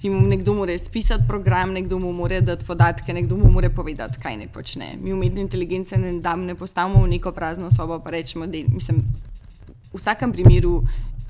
Ti 0.00 0.10
mu 0.10 0.26
nekdo 0.28 0.54
mora 0.54 0.74
spisati 0.78 1.24
program, 1.28 1.72
nekdo 1.72 1.98
mu 1.98 2.12
mora 2.12 2.40
dati 2.40 2.64
podatke, 2.64 3.12
nekdo 3.14 3.36
mu 3.40 3.50
mora 3.52 3.70
povedati, 3.70 4.20
kaj 4.20 4.36
ne 4.36 4.48
počne. 4.52 4.96
Mi 5.00 5.12
umetne 5.12 5.40
inteligence 5.40 5.96
ne, 5.96 6.18
dam, 6.20 6.44
ne 6.44 6.54
postavimo 6.54 7.04
v 7.04 7.14
neko 7.14 7.32
prazno 7.32 7.70
sobo, 7.70 8.00
pa 8.04 8.12
rečemo, 8.12 8.46
da 8.46 8.60
mislim, 8.68 9.04
v 9.92 10.00
vsakem 10.00 10.32
primeru 10.32 10.82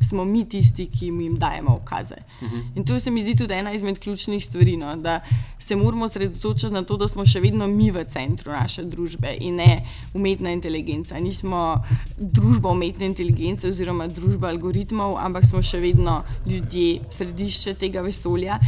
smo 0.09 0.25
mi 0.25 0.45
tisti, 0.49 0.87
ki 0.87 1.07
jim 1.07 1.37
dajemo 1.39 1.79
ukaze. 1.83 2.15
Uh 2.41 2.47
mhm. 2.47 2.57
-huh. 2.57 2.77
In 2.77 2.85
to 2.85 3.01
se 3.01 3.11
mi 3.11 3.23
zdi 3.23 3.37
tudi 3.37 3.55
ena 3.55 3.73
izmed 3.73 3.99
ključnih 3.99 4.45
stvari, 4.45 4.77
no, 4.77 4.97
da 4.97 5.21
se 5.59 5.77
moramo 5.77 6.05
osredotočiti 6.05 6.73
na 6.73 6.83
to, 6.83 6.97
da 6.97 7.09
smo 7.09 7.27
še 7.27 7.41
vedno 7.41 7.67
mi 7.67 7.91
v 7.91 8.05
centru 8.05 8.53
naše 8.53 8.83
družbe 8.83 9.37
in 9.41 9.55
ne 9.55 9.87
umetna 10.15 10.51
inteligenca. 10.51 11.19
Nismo 11.19 11.85
družba 12.19 12.69
umetne 12.69 13.07
inteligence 13.07 13.69
oziroma 13.69 14.07
družba 14.07 14.49
algoritmov, 14.49 15.17
ampak 15.19 15.47
smo 15.47 15.63
še 15.63 15.81
vedno 15.81 16.23
ljudje, 16.47 17.01
središče 17.11 17.75
tega 17.75 18.01
vesolja 18.01 18.59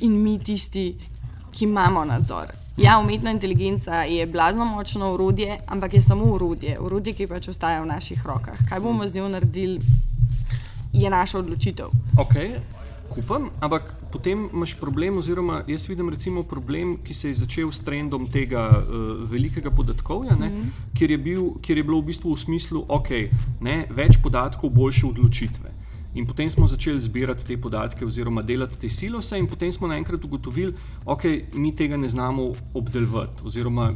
in 0.00 0.22
mi 0.22 0.38
tisti, 0.38 0.94
ki 1.52 1.64
imamo 1.64 2.04
nadzor. 2.04 2.52
Ja, 2.76 2.98
umetna 2.98 3.30
inteligenca 3.30 4.02
je 4.04 4.26
blazno 4.26 4.64
močno 4.64 5.14
urodje, 5.14 5.58
ampak 5.66 5.94
je 5.94 6.02
samo 6.02 6.24
urodje, 6.24 6.78
urodje, 6.80 7.14
ki 7.16 7.26
pač 7.26 7.48
ostaja 7.48 7.80
v 7.82 7.88
naših 7.88 8.26
rokah. 8.26 8.58
Kaj 8.68 8.80
bomo 8.84 9.06
z 9.08 9.16
njo 9.16 9.28
naredili? 9.32 9.80
Je 10.96 11.10
naša 11.10 11.38
odločitev. 11.38 11.92
Okay. 12.16 12.58
Kupam, 13.06 13.50
ampak 13.60 13.94
potem 14.12 14.48
imaš 14.52 14.74
problem, 14.80 15.18
oziroma 15.18 15.62
jaz 15.70 15.86
vidim 15.88 16.08
recimo 16.10 16.42
problem, 16.42 16.96
ki 17.04 17.14
se 17.14 17.28
je 17.28 17.38
začel 17.38 17.70
s 17.72 17.80
trendom 17.86 18.26
tega 18.30 18.66
uh, 18.82 19.22
velikega 19.30 19.70
podatkovja, 19.70 20.34
ne, 20.34 20.48
mm 20.48 20.52
-hmm. 20.52 20.98
kjer, 20.98 21.10
je 21.10 21.18
bil, 21.18 21.42
kjer 21.62 21.78
je 21.78 21.84
bilo 21.84 22.00
v 22.00 22.04
bistvu 22.04 22.34
v 22.34 22.38
smislu, 22.38 22.84
okay, 22.88 23.30
je 23.62 23.86
več 23.90 24.18
podatkov, 24.22 24.70
boljše 24.70 25.06
odločitve. 25.06 25.75
In 26.16 26.24
potem 26.24 26.48
smo 26.50 26.64
začeli 26.64 27.00
zbirati 27.00 27.44
te 27.44 27.58
podatke, 27.60 28.04
oziroma 28.04 28.42
delati 28.42 28.78
te 28.80 28.88
silose, 28.88 29.36
in 29.36 29.46
potem 29.46 29.72
smo 29.72 29.88
naenkrat 29.90 30.24
ugotovili, 30.24 30.72
da 30.72 31.12
okay, 31.12 31.42
mi 31.54 31.74
tega 31.76 31.96
ne 31.96 32.08
znamo 32.08 32.52
obdelovati. 32.74 33.44
Oziroma, 33.44 33.90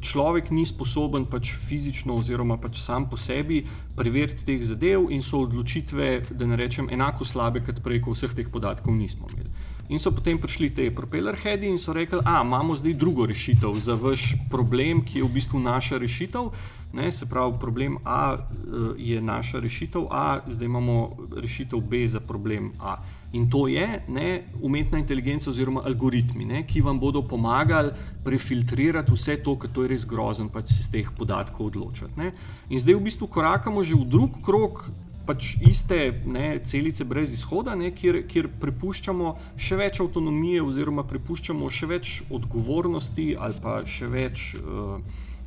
človek 0.00 0.50
ni 0.52 0.66
sposoben 0.68 1.24
pač 1.24 1.54
fizično, 1.56 2.18
oziroma 2.20 2.58
pač 2.60 2.82
sam 2.84 3.08
po 3.08 3.16
sebi 3.16 3.62
preveriti 3.96 4.44
teh 4.44 4.60
zadev, 4.68 5.08
in 5.08 5.24
so 5.24 5.40
odločitve, 5.46 6.10
da 6.36 6.46
ne 6.46 6.60
rečem, 6.60 6.92
enako 6.92 7.24
slabe, 7.24 7.64
kot 7.64 7.80
prej, 7.80 8.02
ko 8.04 8.12
vseh 8.12 8.36
teh 8.36 8.52
podatkov 8.52 8.92
nismo 8.92 9.32
imeli. 9.32 9.48
In 9.88 9.98
so 10.00 10.12
potem 10.12 10.38
prišli 10.40 10.70
te 10.76 10.90
propellerheadi 10.94 11.66
in 11.68 11.80
so 11.80 11.92
rekli, 11.96 12.20
da 12.20 12.42
imamo 12.44 12.76
zdaj 12.76 12.94
drugo 13.00 13.26
rešitev 13.26 13.80
za 13.80 13.96
vaš 13.96 14.34
problem, 14.50 15.02
ki 15.04 15.18
je 15.18 15.24
v 15.24 15.32
bistvu 15.40 15.60
naša 15.60 15.98
rešitev. 15.98 16.52
Ne, 16.92 17.12
se 17.12 17.28
pravi, 17.28 17.54
problem 17.60 17.96
A 18.04 18.36
uh, 18.36 18.94
je 18.98 19.20
naša 19.20 19.60
rešitev 19.60 20.02
A, 20.10 20.40
zdaj 20.48 20.66
imamo 20.66 21.16
rešitev 21.36 21.80
B 21.80 22.06
za 22.06 22.20
problem 22.20 22.72
A. 22.80 22.96
In 23.32 23.50
to 23.50 23.68
je 23.68 24.02
ne, 24.08 24.42
umetna 24.60 24.98
inteligenca 24.98 25.50
oziroma 25.50 25.82
algoritmi, 25.84 26.44
ne, 26.44 26.66
ki 26.66 26.80
vam 26.80 27.00
bodo 27.00 27.22
pomagali 27.28 27.90
prefiltrirati 28.24 29.12
vse 29.12 29.38
to, 29.42 29.56
kar 29.56 29.70
je 29.82 29.88
res 29.88 30.04
grozen, 30.06 30.48
pa 30.52 30.60
se 30.66 30.76
iz 30.80 30.90
teh 30.92 31.08
podatkov 31.16 31.72
odločiti. 31.72 32.12
Ne. 32.16 32.34
In 32.68 32.80
zdaj 32.80 32.94
v 32.94 33.06
bistvu 33.08 33.26
korakamo 33.26 33.84
že 33.84 33.96
v 33.96 34.04
drug 34.08 34.42
krok. 34.44 34.90
Pač 35.22 35.54
iste 35.62 36.18
ne, 36.26 36.58
celice 36.66 37.04
brez 37.06 37.30
izhoda, 37.30 37.76
ne, 37.78 37.92
kjer, 37.94 38.24
kjer 38.26 38.48
prepuščamo 38.58 39.36
še 39.54 39.76
več 39.78 40.00
avtonomije, 40.02 40.64
oziroma 40.66 41.04
prepuščamo 41.06 41.68
še 41.70 41.86
več 41.86 42.10
odgovornosti, 42.26 43.28
ali 43.38 43.60
pa 43.62 43.76
še 43.86 44.08
več 44.10 44.42
uh, 44.58 44.98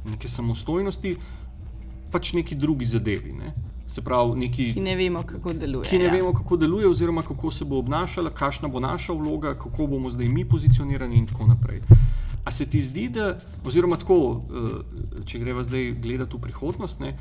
neke 0.10 0.28
samostojnosti, 0.28 1.16
pač 2.12 2.34
neki 2.34 2.56
drugi 2.56 2.86
zadevi. 2.86 3.34
Ne? 3.34 3.54
Se 3.88 4.02
pravi, 4.02 4.40
neki, 4.40 4.72
ki 4.74 4.82
ne 4.82 4.96
vemo, 4.98 5.22
kako 5.28 5.54
deluje. 5.54 5.90
Ki 5.90 6.00
ne 6.02 6.10
ja. 6.10 6.14
vemo, 6.14 6.34
kako 6.34 6.58
deluje, 6.58 6.88
oziroma 6.90 7.22
kako 7.22 7.52
se 7.52 7.66
bo 7.66 7.78
obnašala, 7.84 8.32
kakšna 8.34 8.68
bo 8.68 8.80
naša 8.82 9.14
vloga, 9.14 9.54
kako 9.60 9.88
bomo 9.88 10.10
zdaj 10.10 10.28
mi 10.28 10.46
pozicionirani 10.50 11.20
in 11.22 11.28
tako 11.30 11.46
naprej. 11.52 11.84
A 12.46 12.52
se 12.52 12.66
ti 12.70 12.82
zdi, 12.82 13.08
da, 13.10 13.36
oziroma 13.66 13.98
tako, 14.02 14.18
eh, 14.50 15.22
če 15.26 15.40
greva 15.42 15.64
zdaj 15.66 15.92
gledati 16.02 16.38
v 16.38 16.42
prihodnost, 16.42 17.00
ne, 17.02 17.14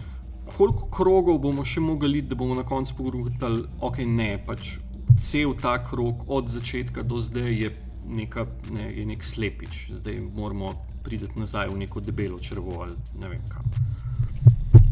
koliko 0.57 0.89
krogov 0.93 1.39
bomo 1.41 1.65
še 1.65 1.81
mogli, 1.81 2.23
da 2.23 2.37
bomo 2.37 2.57
na 2.57 2.65
koncu 2.65 2.97
pogledali, 2.97 3.65
da 3.65 3.89
okay, 3.89 4.09
je 4.09 4.41
pač 4.47 4.75
cel 5.21 5.55
ta 5.61 5.79
krog 5.85 6.25
od 6.29 6.49
začetka 6.49 7.03
do 7.03 7.21
zdaj 7.21 7.53
je, 7.63 7.71
neka, 8.09 8.47
ne, 8.73 8.91
je 8.93 9.05
nek 9.07 9.25
slepič, 9.25 9.91
zdaj 10.01 10.21
moramo 10.35 10.75
priti 11.05 11.29
nazaj 11.37 11.69
v 11.69 11.79
neko 11.85 12.01
debelo 12.01 12.39
črvo 12.39 12.81
ali 12.83 12.97
ne 13.21 13.29
vem 13.29 13.43
kam. 13.49 13.71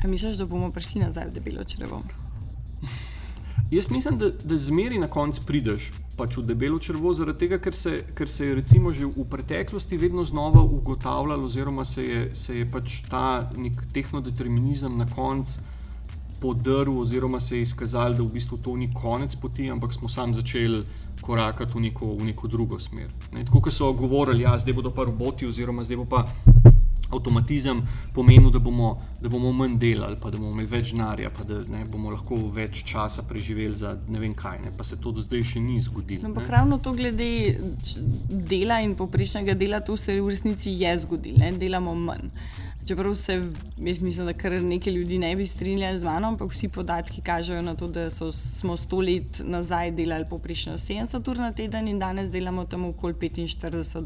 A 0.05 0.09
misliš, 0.09 0.37
da 0.37 0.47
bomo 0.47 0.73
prišli 0.73 1.01
nazaj 1.01 1.31
v 1.31 1.35
debelo 1.39 1.65
črvo? 1.65 2.03
Jaz 3.73 3.91
mislim, 3.91 4.19
da, 4.19 4.31
da 4.45 4.59
zmeri 4.59 4.99
na 4.99 5.09
koncu 5.09 5.43
prideš 5.47 5.93
pač 6.17 6.37
v 6.37 6.45
debelo 6.45 6.79
črvo, 6.79 7.15
zaradi 7.17 7.47
tega, 7.47 7.59
ker 7.63 7.75
se, 7.75 7.93
ker 8.15 8.29
se 8.29 8.47
je 8.47 8.55
recimo 8.55 8.93
že 8.93 9.09
v 9.09 9.25
preteklosti 9.31 9.97
vedno 9.97 10.25
znova 10.25 10.61
ugotavljalo, 10.61 11.45
oziroma 11.45 11.85
se 11.85 12.05
je, 12.05 12.21
se 12.37 12.59
je 12.59 12.71
pač 12.71 13.01
ta 13.09 13.51
nek 13.57 13.87
tehnodeterminizem 13.93 14.99
na 14.99 15.07
koncu 15.09 15.72
podrl, 16.43 16.99
oziroma 17.01 17.41
se 17.41 17.57
je 17.57 17.63
izkazalo, 17.63 18.19
da 18.19 18.23
v 18.23 18.33
bistvu 18.35 18.59
to 18.59 18.77
ni 18.77 18.91
konec 18.95 19.35
poti, 19.39 19.71
ampak 19.71 19.95
smo 19.95 20.09
sami 20.09 20.35
začeli 20.35 20.83
korakati 21.23 21.79
v 21.79 21.87
neko, 21.89 22.15
v 22.19 22.33
neko 22.33 22.49
drugo 22.49 22.81
smer. 22.81 23.11
Ne? 23.33 23.45
Tako 23.45 23.61
kot 23.61 23.75
so 23.75 23.93
govorili, 23.93 24.43
ja, 24.43 24.59
zdaj 24.59 24.75
bodo 24.75 24.91
pa 24.91 25.07
roboti, 25.07 25.47
oziroma 25.47 25.85
zdaj 25.85 26.03
bo 26.03 26.09
pa 26.11 26.27
avtomatizem 27.13 27.83
pomenil, 28.15 28.51
da 28.51 28.59
bomo, 28.59 29.03
da 29.21 29.29
bomo 29.29 29.53
manj 29.53 29.77
delali, 29.79 30.17
pa 30.21 30.31
da 30.31 30.39
bomo 30.39 30.53
imeli 30.57 30.71
več 30.71 30.93
denarja, 30.93 31.31
pa 31.31 31.45
da 31.45 31.61
ne, 31.69 31.85
bomo 31.89 32.11
lahko 32.13 32.39
več 32.55 32.83
časa 32.89 33.25
preživeli 33.29 33.77
za 33.77 33.95
ne 34.09 34.23
vem 34.23 34.35
kaj. 34.35 34.63
Ne. 34.65 34.73
Pa 34.77 34.85
se 34.85 34.97
to 34.97 35.13
do 35.13 35.25
zdaj 35.25 35.45
še 35.53 35.61
ni 35.61 35.81
zgodilo. 35.85 36.27
Ampak 36.31 36.49
no, 36.49 36.55
ravno 36.57 36.81
to 36.83 36.95
glede 36.97 37.29
dela 38.31 38.81
in 38.85 38.97
poprečnega 38.99 39.55
dela, 39.59 39.83
to 39.85 39.97
se 39.97 40.19
v 40.21 40.29
resnici 40.33 40.73
je 40.83 40.97
zgodilo, 41.05 41.43
ne. 41.45 41.53
delamo 41.61 41.95
manj. 41.95 42.33
Čeprav 42.87 43.15
se, 43.15 43.33
jaz 43.77 44.03
mislim, 44.03 44.27
da 44.27 44.33
kar 44.33 44.63
nekaj 44.63 44.93
ljudi 44.93 45.19
ne 45.19 45.37
bi 45.37 45.47
strinjali 45.47 45.99
z 45.99 46.05
mano, 46.05 46.29
ampak 46.29 46.51
vsi 46.51 46.69
podatki 46.69 47.23
kažejo 47.23 47.63
na 47.63 47.75
to, 47.75 47.89
da 47.89 48.11
so, 48.11 48.33
smo 48.33 48.77
sto 48.77 49.01
let 49.01 49.43
nazaj 49.45 49.91
delali 49.91 50.27
poprečno 50.31 50.73
70 50.73 51.31
ur 51.31 51.39
na 51.39 51.53
teden 51.53 51.89
in 51.89 51.99
danes 51.99 52.31
delamo 52.31 52.65
tam 52.65 52.85
okoli 52.85 53.15
45 53.15 54.05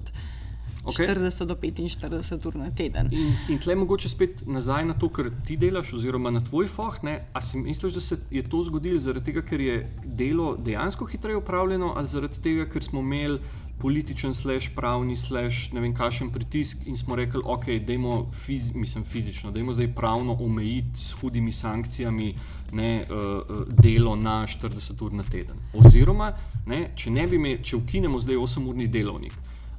okay. 0.87 1.07
40 1.07 1.45
do 1.45 1.55
45 1.55 2.47
ur 2.47 2.57
na 2.57 2.71
teden. 2.71 3.09
In, 3.13 3.33
in 3.49 3.59
tle 3.59 3.75
mogoče 3.75 4.09
spet 4.09 4.43
nazaj 4.47 4.85
na 4.85 4.95
to, 4.95 5.09
kar 5.09 5.31
ti 5.47 5.57
delaš, 5.57 5.93
oziroma 5.99 6.31
na 6.31 6.41
tvoj 6.41 6.69
foh. 6.69 6.99
A 7.33 7.41
si 7.43 7.59
misliš, 7.59 7.95
da 7.95 8.01
se 8.01 8.19
je 8.31 8.43
to 8.43 8.63
zgodilo 8.65 8.99
zaradi 8.99 9.33
tega, 9.33 9.43
ker 9.43 9.61
je 9.61 9.77
delo 10.05 10.57
dejansko 10.57 11.07
hitreje 11.07 11.37
upravljeno, 11.37 11.93
ali 11.97 12.09
zaradi 12.09 12.43
tega, 12.43 12.69
ker 12.71 12.85
smo 12.85 13.01
imeli 13.01 13.41
političen, 13.79 14.35
slash 14.35 14.71
pravni, 14.75 15.17
slash 15.17 15.73
ne 15.73 15.81
vem, 15.81 15.95
kakšen 15.95 16.31
pritisk 16.33 16.87
in 16.87 16.97
smo 16.97 17.17
rekli, 17.17 17.41
ok, 17.45 17.67
dajmo 17.87 18.31
fiz, 18.33 18.71
mislim, 18.75 19.05
fizično, 19.05 19.51
dajmo 19.51 19.73
zdaj 19.73 19.93
pravno 19.95 20.37
omejiti 20.41 21.01
s 21.01 21.13
hudimi 21.21 21.53
sankcijami 21.53 22.35
ne, 22.73 23.05
uh, 23.11 23.67
delo 23.69 24.17
na 24.17 24.47
40 24.47 25.05
ur 25.05 25.13
na 25.13 25.23
teden. 25.23 25.57
Oziroma, 25.75 26.33
ne, 26.67 26.91
če, 26.97 27.11
ne 27.11 27.27
bi 27.27 27.39
me, 27.39 27.57
če 27.63 27.77
ukinemo 27.77 28.21
zdaj 28.21 28.37
8-urni 28.37 28.89
delovnik. 28.89 29.37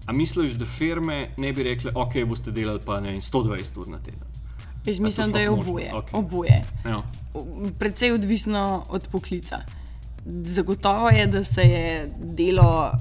A 0.08 0.14
misliš, 0.14 0.54
da 0.56 0.66
firme 0.66 1.34
ne 1.38 1.54
bi 1.54 1.64
rekle, 1.68 1.92
ok, 1.96 2.22
boste 2.28 2.52
delali 2.52 2.80
pa 2.86 3.00
ne, 3.04 3.18
120 3.22 3.80
ur 3.82 3.90
na 3.92 4.00
teden? 4.00 4.38
Jaz 4.88 5.00
mislim, 5.00 5.32
da 5.32 5.40
je 5.40 5.50
oboje. 5.50 5.92
Okay. 5.94 6.14
oboje. 6.14 6.62
Ja. 6.86 7.04
Predvsej 7.80 8.12
odvisno 8.12 8.86
od 8.90 9.08
poklica. 9.12 9.60
Zagotovo 10.26 11.10
je, 11.10 11.28
da 11.28 11.44
se 11.44 11.62
je 11.62 12.14
delo, 12.18 12.92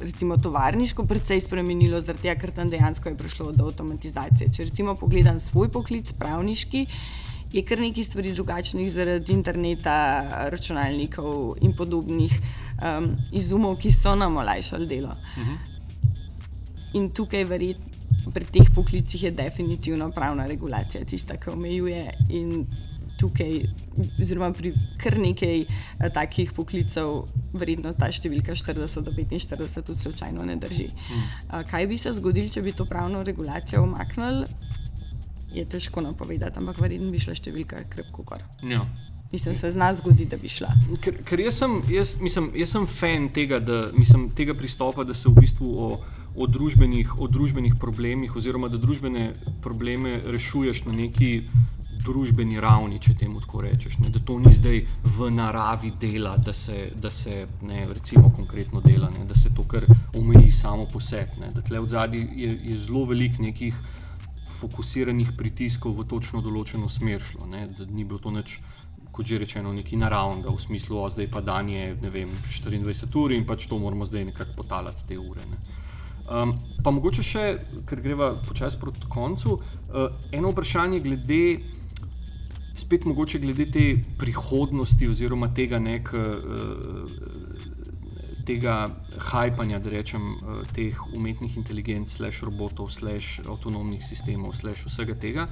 recimo 0.00 0.36
tovarniško, 0.36 1.06
precej 1.06 1.40
spremenilo, 1.40 2.02
tega, 2.02 2.34
ker 2.40 2.50
tam 2.50 2.70
dejansko 2.70 3.08
je 3.08 3.16
prišlo 3.16 3.52
do 3.52 3.68
avtomatizacije. 3.70 4.50
Če 4.52 4.68
recimo 4.70 4.94
pogledam 4.94 5.40
svoj 5.40 5.70
poklic, 5.72 6.12
pravniški, 6.18 6.86
je 7.52 7.62
kar 7.64 7.80
nekaj 7.80 8.04
stvari 8.04 8.32
drugačnih 8.34 8.90
zaradi 8.92 9.32
interneta, 9.32 9.96
računalnikov 10.52 11.56
in 11.62 11.72
podobnih 11.76 12.32
um, 12.82 13.10
izumov, 13.32 13.78
ki 13.80 13.92
so 13.94 14.14
nam 14.18 14.36
olajšali 14.36 14.86
delo. 14.86 15.14
Uh 15.14 15.42
mhm. 15.42 15.50
-huh. 15.50 15.74
In 16.94 17.10
tukaj, 17.10 17.44
verjetno, 17.44 17.96
pri 18.34 18.44
teh 18.44 18.68
poklicih 18.74 19.22
je 19.22 19.30
definitivno 19.30 20.10
pravna 20.10 20.46
regulacija 20.46 21.04
tista, 21.04 21.36
ki 21.36 21.50
omejuje. 21.50 22.14
In 22.28 22.66
tukaj, 23.20 23.62
oziroma 24.20 24.52
pri 24.52 24.72
kar 25.00 25.18
nekaj 25.18 25.64
a, 25.64 26.06
eh, 26.06 26.10
takih 26.14 26.52
poklicev, 26.52 27.26
verjetno 27.56 27.92
ta 27.96 28.10
številka 28.12 28.56
40 28.56 29.04
do 29.04 29.12
45 29.12 29.82
tudi 29.82 29.98
slučajno 29.98 30.44
ne 30.44 30.56
drži. 30.56 30.88
Hmm. 31.08 31.26
A, 31.48 31.62
kaj 31.64 31.86
bi 31.86 31.98
se 31.98 32.12
zgodilo, 32.12 32.52
če 32.52 32.62
bi 32.62 32.72
to 32.72 32.84
pravno 32.84 33.22
regulacijo 33.24 33.82
omaknili? 33.82 34.46
Je 35.54 35.64
težko 35.64 36.00
napovedati, 36.04 36.58
ampak 36.58 36.80
verjetno 36.80 37.10
bi 37.10 37.20
šla 37.22 37.34
številka 37.34 37.86
krepko 37.88 38.26
gor. 38.26 38.42
Ja. 38.62 38.84
Mislim, 39.32 39.56
se 39.58 39.70
zna 39.70 39.94
zgoditi, 39.94 40.28
da 40.30 40.36
bi 40.36 40.48
šla. 40.48 40.68
Ker, 41.02 41.16
ker 41.26 41.40
jaz, 41.40 41.58
sem, 41.58 41.80
jaz, 41.90 42.14
mislim, 42.22 42.50
jaz 42.54 42.70
sem 42.76 42.86
fan 42.86 43.26
tega, 43.34 43.58
da, 43.58 43.86
mislim, 43.96 44.28
tega 44.36 44.54
pristopa, 44.54 45.04
da 45.04 45.14
se 45.14 45.28
v 45.28 45.34
bistvu 45.40 45.72
o, 45.82 45.88
o, 46.36 46.46
družbenih, 46.46 47.16
o 47.18 47.26
družbenih 47.26 47.74
problemih, 47.80 48.36
oziroma 48.36 48.70
da 48.70 48.78
družbene 48.78 49.32
probleme 49.64 50.20
rešuješ 50.24 50.84
na 50.86 50.94
neki 50.94 51.30
družbeni 52.06 52.60
ravni, 52.62 53.00
če 53.02 53.16
temu 53.20 53.40
tako 53.42 53.64
rečeš. 53.66 53.98
Ne? 54.02 54.10
Da 54.14 54.22
to 54.22 54.38
ni 54.42 54.52
zdaj 54.54 54.80
v 55.16 55.30
naravi 55.34 55.92
dela, 56.00 56.36
da 56.36 56.54
se, 56.56 56.90
da 56.94 57.10
se 57.10 57.46
ne, 57.62 57.84
recimo, 57.90 58.30
konkretno 58.36 58.80
dela, 58.84 59.10
ne? 59.10 59.26
da 59.28 59.34
se 59.34 59.54
to 59.54 59.66
kar 59.68 59.86
omeji 60.14 60.50
samo 60.52 60.86
po 60.92 61.00
sebi. 61.00 61.50
Da 61.54 61.62
tle 61.62 61.82
v 61.82 61.92
zadnji 61.92 62.24
je, 62.36 62.56
je 62.70 62.78
zelo 62.86 63.04
velik 63.10 63.38
nekih 63.42 63.76
fokusiranih 64.56 65.34
pritiskov 65.36 65.98
v 65.98 66.06
točno 66.08 66.40
določeno 66.40 66.88
smer 66.88 67.20
šlo, 67.20 67.46
ne? 67.50 67.66
da 67.76 67.86
ni 67.90 68.04
bilo 68.04 68.22
to 68.22 68.32
nič 68.32 68.58
kot 69.16 69.24
že 69.24 69.38
rečeno, 69.40 69.72
nekaj 69.72 69.96
naravnega, 69.96 70.52
v 70.52 70.60
smislu, 70.60 71.00
da 71.00 71.08
zdaj 71.14 71.28
pa 71.32 71.40
dan 71.40 71.70
je 71.72 71.96
vem, 72.12 72.28
24 72.52 73.16
ur 73.16 73.32
in 73.32 73.46
pač 73.48 73.64
to 73.64 73.78
moramo 73.80 74.04
zdaj 74.04 74.28
nekako 74.28 74.60
potalati 74.60 75.06
te 75.08 75.16
ure. 75.16 75.40
Ne. 75.48 75.56
Um, 76.26 76.52
pa 76.84 76.90
mogoče 76.90 77.22
še, 77.24 77.44
ker 77.88 78.02
greva 78.04 78.34
počasi 78.44 78.80
proti 78.82 79.08
koncu, 79.08 79.56
uh, 79.56 80.20
eno 80.36 80.52
vprašanje 80.52 81.00
glede. 81.00 81.42
Spet 82.76 83.06
mogoče 83.08 83.38
glede 83.40 83.66
te 83.72 83.84
prihodnosti, 84.18 85.08
oziroma 85.08 85.48
tega, 85.54 85.78
nek, 85.80 86.10
tega 88.46 88.74
hajpanja, 89.30 89.80
da 89.80 89.90
rečem, 89.90 90.34
teh 90.76 90.98
umetnih 91.16 91.56
inteligenc, 91.56 92.12
slash 92.12 92.44
robotov, 92.44 92.92
slash 92.92 93.40
avtonomnih 93.48 94.04
sistemov, 94.04 94.54
slash 94.60 94.84
vsega 94.86 95.16
tega 95.18 95.48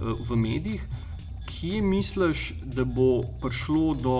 v 0.00 0.36
medijih 0.38 0.86
kje 1.50 1.82
misliš, 1.82 2.52
da 2.62 2.84
bo 2.84 3.22
prišlo 3.42 3.94
do, 3.94 4.16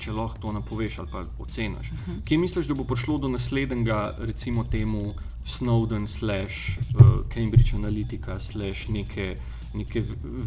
če 0.00 0.12
lahko 0.12 0.38
to 0.42 0.52
napoveš 0.52 0.98
ali 1.02 1.12
pa 1.12 1.24
oceniš, 1.38 1.90
uh 1.92 1.92
mhm. 1.92 2.10
-huh. 2.10 2.24
kje 2.24 2.38
misliš, 2.38 2.66
da 2.66 2.74
bo 2.74 2.84
prišlo 2.84 3.18
do 3.18 3.28
naslednjega, 3.28 4.16
recimo 4.18 4.64
temu 4.64 5.14
Snowden, 5.44 6.06
slash 6.06 6.78
uh, 6.94 7.28
Cambridge 7.34 7.74
Analytica, 7.74 8.40
slash 8.40 8.88
neke, 8.88 9.36
neke 9.74 10.02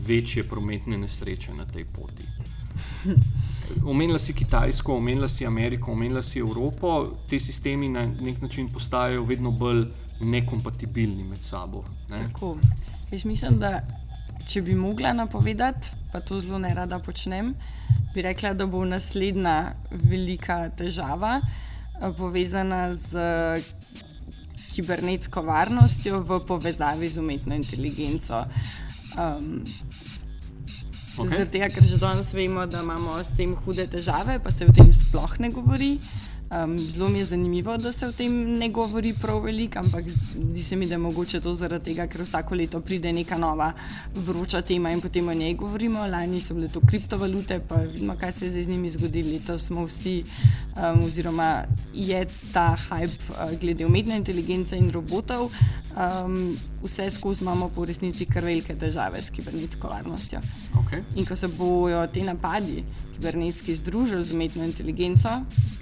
večje 0.08 0.44
prometne 0.44 0.98
nesreče 0.98 1.54
na 1.54 1.66
tej 1.66 1.86
poti? 1.86 2.24
Omenila 3.86 4.20
si 4.20 4.34
Kitajsko, 4.34 4.96
omenila 4.96 5.30
si 5.30 5.46
Ameriko, 5.46 5.92
omenila 5.92 6.24
si 6.24 6.40
Evropo, 6.40 7.12
ti 7.30 7.40
sistemi 7.40 7.90
na 7.90 8.06
nek 8.06 8.42
način 8.42 8.70
postajajo 8.70 9.24
vedno 9.24 9.52
bolj 9.52 9.86
nekompatibilni 10.22 11.24
med 11.24 11.44
sabo. 11.44 11.84
Ne? 12.10 12.18
Tako. 12.18 12.58
Jaz 13.12 13.26
mislim, 13.26 13.60
da 13.60 13.82
če 14.48 14.62
bi 14.62 14.76
mogla 14.76 15.14
napovedati, 15.14 15.92
pa 16.12 16.20
to 16.20 16.42
zelo 16.42 16.60
ne 16.60 16.74
rada 16.74 17.00
počnem, 17.00 17.54
bi 18.14 18.22
rekla, 18.22 18.54
da 18.54 18.66
bo 18.66 18.86
naslednja 18.86 19.74
velika 19.92 20.70
težava 20.78 21.40
eh, 21.42 22.12
povezana 22.18 22.94
z 22.94 23.26
kibernetsko 24.74 25.44
varnostjo 25.46 26.24
v 26.26 26.40
povezavi 26.48 27.10
z 27.10 27.22
umetno 27.22 27.56
inteligenco. 27.56 28.42
Um, 29.14 29.62
okay. 31.18 31.30
Zaradi 31.30 31.52
tega, 31.54 31.70
ker 31.70 31.86
že 31.86 32.02
danes 32.02 32.34
vemo, 32.34 32.66
da 32.66 32.82
imamo 32.82 33.20
s 33.22 33.34
tem 33.38 33.54
hude 33.54 33.86
težave, 33.88 34.40
pa 34.42 34.52
se 34.52 34.66
o 34.66 34.74
tem 34.74 34.90
sploh 34.94 35.38
ne 35.40 35.54
govori. 35.54 35.98
Um, 36.52 36.80
zelo 36.80 37.10
mi 37.10 37.20
je 37.20 37.26
zanimivo, 37.26 37.78
da 37.78 37.92
se 37.92 38.08
o 38.08 38.12
tem 38.12 38.34
ne 38.58 38.70
govori 38.70 39.14
prav 39.22 39.40
veliko, 39.44 39.80
ampak 39.80 40.10
zdi 40.10 40.64
se 40.64 40.76
mi, 40.76 40.86
da 40.86 40.94
je 40.94 40.98
mogoče 40.98 41.40
to 41.42 41.56
zaradi 41.56 41.86
tega, 41.86 42.08
ker 42.08 42.22
vsako 42.22 42.56
leto 42.56 42.82
pride 42.82 43.14
neka 43.14 43.38
nova 43.38 43.72
vroča 44.16 44.62
tema 44.62 44.92
in 44.92 45.02
potem 45.02 45.28
o 45.28 45.34
njej 45.34 45.54
govorimo. 45.54 46.06
Lani 46.08 46.42
so 46.42 46.54
bile 46.54 46.70
to 46.70 46.82
kriptovalute, 46.88 47.60
pa 47.70 47.76
vidimo, 47.76 48.16
kaj 48.20 48.32
se 48.32 48.46
je 48.46 48.52
zdaj 48.52 48.64
z 48.64 48.70
njimi 48.70 48.92
zgodilo. 48.92 49.32
Letos 49.34 49.66
smo 49.66 49.86
vsi, 49.86 50.24
um, 50.78 51.04
oziroma 51.04 51.64
je 51.94 52.26
ta 52.54 52.78
hype 52.90 53.18
uh, 53.30 53.60
glede 53.60 53.86
umetne 53.86 54.18
inteligence 54.18 54.78
in 54.78 54.92
robotov. 54.92 55.50
Um, 55.98 56.58
vse 56.84 57.10
skozi 57.12 57.44
imamo 57.44 57.70
po 57.70 57.86
resnici 57.86 58.26
kar 58.26 58.44
velike 58.44 58.76
težave 58.76 59.22
s 59.22 59.30
kibernetsko 59.30 59.88
varnostjo. 59.88 60.40
Okay. 60.74 61.02
In 61.16 61.26
ko 61.26 61.36
se 61.36 61.48
bojo 61.48 62.08
ti 62.08 62.22
napadi 62.22 62.84
kibernetski 63.16 63.76
združili 63.76 64.26
z 64.26 64.34
umetno 64.34 64.64
inteligenco, 64.64 65.30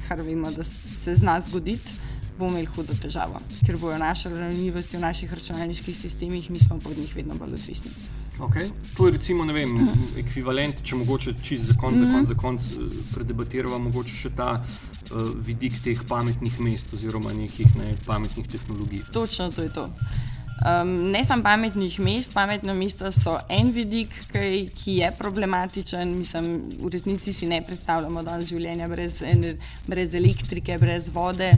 kar 0.08 0.22
vemo, 0.22 0.52
da 0.52 0.61
se 0.64 1.16
zna 1.16 1.42
zgoditi, 1.42 2.00
bomo 2.40 2.52
imeli 2.52 2.70
hudo 2.76 2.94
težavo, 3.02 3.42
ker 3.66 3.78
bojo 3.78 3.98
naše 3.98 4.30
ranljivosti 4.30 4.98
v 4.98 5.02
naših 5.02 5.34
računalniških 5.34 5.98
sistemih, 5.98 6.50
mi 6.50 6.60
smo 6.60 6.80
pod 6.80 6.98
njih 6.98 7.16
vedno 7.16 7.36
bolj 7.40 7.54
odvisni. 7.54 7.92
Okay. 8.42 8.72
To 8.98 9.06
je 9.06 9.12
recimo 9.12 9.46
vem, 9.54 9.76
ekvivalent, 10.18 10.80
če 10.84 10.98
mogoče 10.98 11.34
čez 11.44 11.68
za 11.68 11.76
konec, 11.78 12.02
mm 12.02 12.14
-hmm. 12.14 12.28
za 12.28 12.36
konec 12.36 12.62
eh, 12.62 12.98
predebatiramo, 13.14 13.78
mogoče 13.80 14.16
še 14.16 14.30
ta 14.36 14.66
uh, 14.66 15.22
vidik 15.46 15.74
teh 15.84 16.00
pametnih 16.08 16.60
mest 16.60 16.94
oziroma 16.94 17.34
nekih 17.34 17.76
ne, 17.78 17.94
pametnih 18.06 18.48
tehnologij. 18.48 19.02
Točno 19.14 19.52
to 19.52 19.62
je 19.62 19.74
to. 19.74 19.90
Um, 20.62 21.12
ne 21.12 21.26
samo 21.26 21.44
pametnih 21.44 22.00
mest, 22.00 22.34
pametna 22.34 22.74
mesta 22.78 23.10
so 23.12 23.40
en 23.50 23.72
vidik, 23.74 24.12
ki, 24.30 24.68
ki 24.78 24.98
je 25.00 25.12
problematičen. 25.18 26.12
Mislim, 26.18 26.52
v 26.84 26.92
resnici 26.94 27.34
si 27.34 27.50
ne 27.50 27.64
predstavljamo 27.66 28.22
danes 28.24 28.52
življenja 28.52 28.90
brez, 28.92 29.24
brez 29.88 30.14
elektrike, 30.14 30.78
brez 30.78 31.10
vode. 31.14 31.50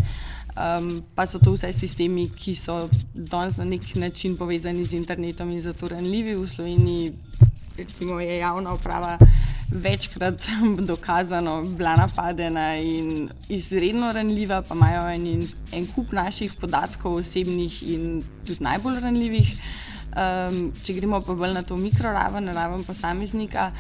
Um, 0.54 1.02
pa 1.16 1.26
so 1.28 1.42
to 1.42 1.56
vse 1.58 1.74
sistemi, 1.76 2.30
ki 2.30 2.56
so 2.56 2.86
danes 3.14 3.58
na 3.60 3.68
nek 3.68 3.90
način 4.00 4.38
povezani 4.38 4.86
z 4.86 4.96
internetom 5.02 5.52
in 5.52 5.62
zato 5.62 5.90
ranljivi 5.92 6.38
v 6.38 6.48
Sloveniji. 6.48 7.14
Recimo 7.78 8.20
je 8.20 8.38
javna 8.38 8.74
uprava 8.74 9.18
večkrat 9.74 10.46
dokazano 10.92 11.64
bila 11.64 11.96
napadena 11.96 12.76
in 12.78 13.30
izredno 13.50 14.12
ranljiva, 14.12 14.62
pa 14.62 14.76
imajo 14.76 15.10
en, 15.10 15.48
en 15.74 15.88
kup 15.96 16.12
naših 16.12 16.54
podatkov, 16.62 17.16
osebnih 17.16 17.84
in 17.90 18.24
tudi 18.46 18.64
najbolj 18.64 19.00
ranljivih. 19.00 19.56
Um, 20.14 20.68
če 20.84 20.94
gremo 20.94 21.24
pa 21.26 21.34
bolj 21.34 21.56
na 21.56 21.64
to 21.66 21.78
mikroraven, 21.78 22.54
raven 22.54 22.84
posameznika, 22.84 23.72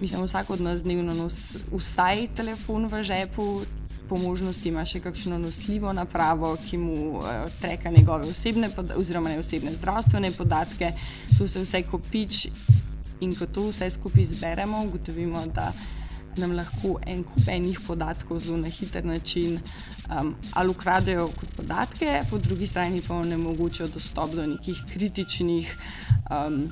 mislim, 0.00 0.22
vsak 0.22 0.50
od 0.50 0.60
nas 0.60 0.82
dnevno 0.82 1.14
nosi 1.14 1.58
vsaj 1.72 2.28
telefon 2.36 2.86
v 2.86 3.02
žepu. 3.02 3.64
Po 4.06 4.14
možnosti 4.16 4.68
ima 4.68 4.84
še 4.86 5.00
kakšno 5.02 5.34
nosljivo 5.42 5.90
napravo, 5.92 6.52
ki 6.68 6.78
mu 6.78 7.16
uh, 7.18 7.24
treka 7.60 7.90
njegove 7.90 8.28
osebne, 8.30 8.70
oziroma 8.94 9.32
ne 9.32 9.40
osebne 9.42 9.72
zdravstvene 9.74 10.30
podatke, 10.30 10.92
tu 11.38 11.48
se 11.48 11.64
vse 11.64 11.82
kopič 11.90 12.44
In 13.20 13.34
ko 13.36 13.46
to 13.46 13.68
vse 13.70 13.90
skupaj 13.90 14.26
zberemo, 14.32 14.84
ugotovimo, 14.86 15.46
da 15.54 15.72
nam 16.36 16.52
lahko 16.52 16.98
en 17.06 17.22
kup 17.24 17.48
enih 17.48 17.78
podatkov 17.86 18.42
zelo 18.44 18.58
na 18.60 18.68
hiter 18.68 19.04
način 19.04 19.56
um, 20.10 20.34
ali 20.52 20.70
ukradejo 20.70 21.28
kot 21.28 21.56
podatke, 21.56 22.20
po 22.30 22.38
drugi 22.38 22.66
strani 22.66 23.00
pa 23.08 23.16
onemogočijo 23.16 23.88
dostop 23.88 24.34
do 24.36 24.46
nekih 24.46 24.84
kritičnih 24.92 25.76
um, 26.30 26.66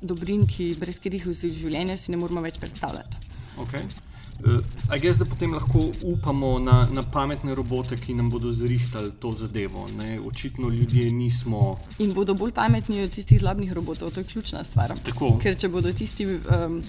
dobrin, 0.00 0.46
ki 0.46 0.74
brez 0.78 1.00
katerih 1.00 1.26
v 1.26 1.34
življenju 1.34 1.98
si 1.98 2.12
ne 2.12 2.20
moramo 2.20 2.44
več 2.44 2.60
predstavljati. 2.62 3.32
Okay. 3.64 4.13
Uh, 4.44 5.02
jaz 5.02 5.18
da 5.18 5.24
potem 5.24 5.54
lahko 5.54 5.90
upamo 6.02 6.58
na, 6.58 6.88
na 6.92 7.02
pametne 7.02 7.54
robote, 7.54 7.96
ki 7.96 8.14
nam 8.14 8.30
bodo 8.30 8.52
zrihtali 8.52 9.10
to 9.20 9.32
zadevo. 9.32 9.86
Ne? 9.98 10.20
Očitno 10.20 10.68
ljudje 10.68 11.10
nismo. 11.12 11.76
In 11.98 12.12
bodo 12.12 12.34
bolj 12.34 12.52
pametni 12.52 13.02
od 13.02 13.10
tistih 13.10 13.40
zlobnih 13.40 13.72
robotov, 13.72 14.10
to 14.10 14.20
je 14.20 14.24
ključna 14.24 14.64
stvar. 14.64 14.94
Tako. 15.04 15.38
Ker 15.42 15.58
če 15.58 15.68
bodo 15.68 15.92
tisti 15.92 16.26
um, 16.26 16.82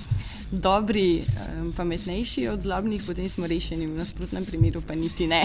dobri, 0.51 1.23
um, 1.23 1.71
pametnejši 1.73 2.47
od 2.47 2.61
zlobnih, 2.61 3.03
potem 3.07 3.29
smo 3.29 3.47
rešeni, 3.47 3.87
v 3.87 3.97
nasprotnem 3.97 4.45
primeru 4.45 4.81
pa 4.81 4.95
niti 4.95 5.27
ne. 5.27 5.43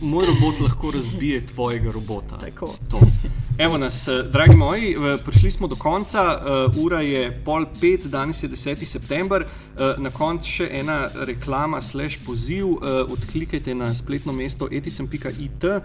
Moj 0.00 0.26
robot 0.26 0.60
lahko 0.60 0.90
razbije 0.90 1.46
tvojega 1.46 1.90
robota. 1.92 2.38
Tako. 2.38 2.74
Evo 3.58 3.78
nas, 3.78 4.08
eh, 4.08 4.22
dragi 4.32 4.56
moji, 4.56 4.92
eh, 4.92 5.18
prišli 5.24 5.50
smo 5.50 5.66
do 5.66 5.76
konca. 5.76 6.22
Uh, 6.76 6.84
ura 6.84 7.00
je 7.00 7.42
pol 7.44 7.66
pet, 7.80 8.06
danes 8.06 8.42
je 8.42 8.48
10. 8.48 8.86
september. 8.86 9.42
Uh, 9.42 10.02
na 10.02 10.10
koncu 10.10 10.48
še 10.48 10.68
ena 10.72 10.91
reklama, 11.26 11.80
slash 11.80 12.18
poziv. 12.26 12.66
Uh, 12.66 12.78
odklikajte 13.12 13.74
na 13.74 13.94
spletno 13.94 14.32
mesto 14.32 14.68
eticem.it. 14.70 15.64
Uh, 15.64 15.80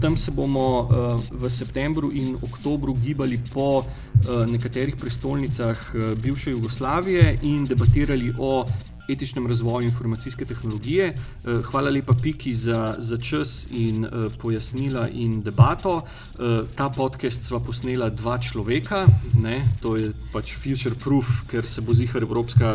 tam 0.00 0.16
se 0.16 0.30
bomo 0.30 0.66
uh, 0.80 1.20
v 1.30 1.50
septembru 1.50 2.10
in 2.12 2.36
oktobru 2.42 2.94
gibali 2.94 3.38
po 3.52 3.78
uh, 3.78 3.86
nekaterih 4.46 4.96
prestolnicah 4.96 5.78
uh, 5.94 6.14
bivše 6.22 6.50
Jugoslavije 6.50 7.38
in 7.42 7.64
debatirali 7.64 8.32
o 8.38 8.64
etičnem 9.08 9.46
razvoju 9.46 9.86
informacijske 9.86 10.44
tehnologije. 10.44 11.06
Eh, 11.08 11.60
hvala 11.70 11.90
lepa 11.90 12.12
Piki 12.22 12.54
za, 12.54 12.94
za 12.98 13.18
čas 13.18 13.66
in 13.70 14.04
uh, 14.04 14.32
pojasnila 14.38 15.08
in 15.08 15.42
debato. 15.42 15.96
Uh, 15.96 16.68
ta 16.76 16.88
podcast 16.88 17.44
sva 17.44 17.60
posnela 17.60 18.10
dva 18.10 18.38
človeka, 18.38 19.06
ne? 19.42 19.68
to 19.82 19.96
je 19.96 20.12
pač 20.32 20.54
future 20.54 20.94
proof, 20.94 21.26
ker 21.50 21.66
se 21.66 21.80
bo 21.80 21.94
zihar 21.94 22.22
Evropska, 22.22 22.74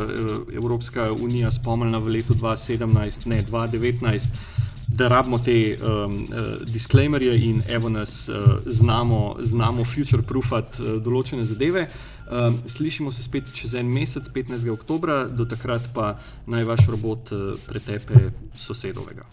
Evropska 0.53 1.11
unija 1.11 1.51
spomnila 1.51 1.99
v 1.99 2.17
letu 2.17 2.33
2017, 2.33 3.27
ne 3.29 3.43
2019. 3.43 4.72
Da 4.93 5.07
rabimo 5.07 5.39
te 5.41 5.77
um, 5.81 6.15
uh, 6.15 6.61
disclaimerje 6.69 7.33
in 7.49 7.61
evo 7.67 7.89
nas 7.89 8.29
uh, 8.29 8.35
znamo, 8.65 9.35
znamo 9.41 9.85
future-proofati 9.85 10.81
uh, 10.81 10.99
določene 11.01 11.43
zadeve. 11.49 11.87
Um, 12.29 12.59
slišimo 12.69 13.11
se 13.11 13.23
spet 13.25 13.49
čez 13.57 13.73
en 13.73 13.89
mesec, 13.89 14.29
15. 14.35 14.69
oktober, 14.69 15.25
do 15.33 15.47
takrat 15.49 15.89
pa 15.95 16.13
naj 16.45 16.69
vaš 16.69 16.85
robot 16.93 17.33
uh, 17.33 17.57
pretepe 17.65 18.29
sosedovega. 18.53 19.25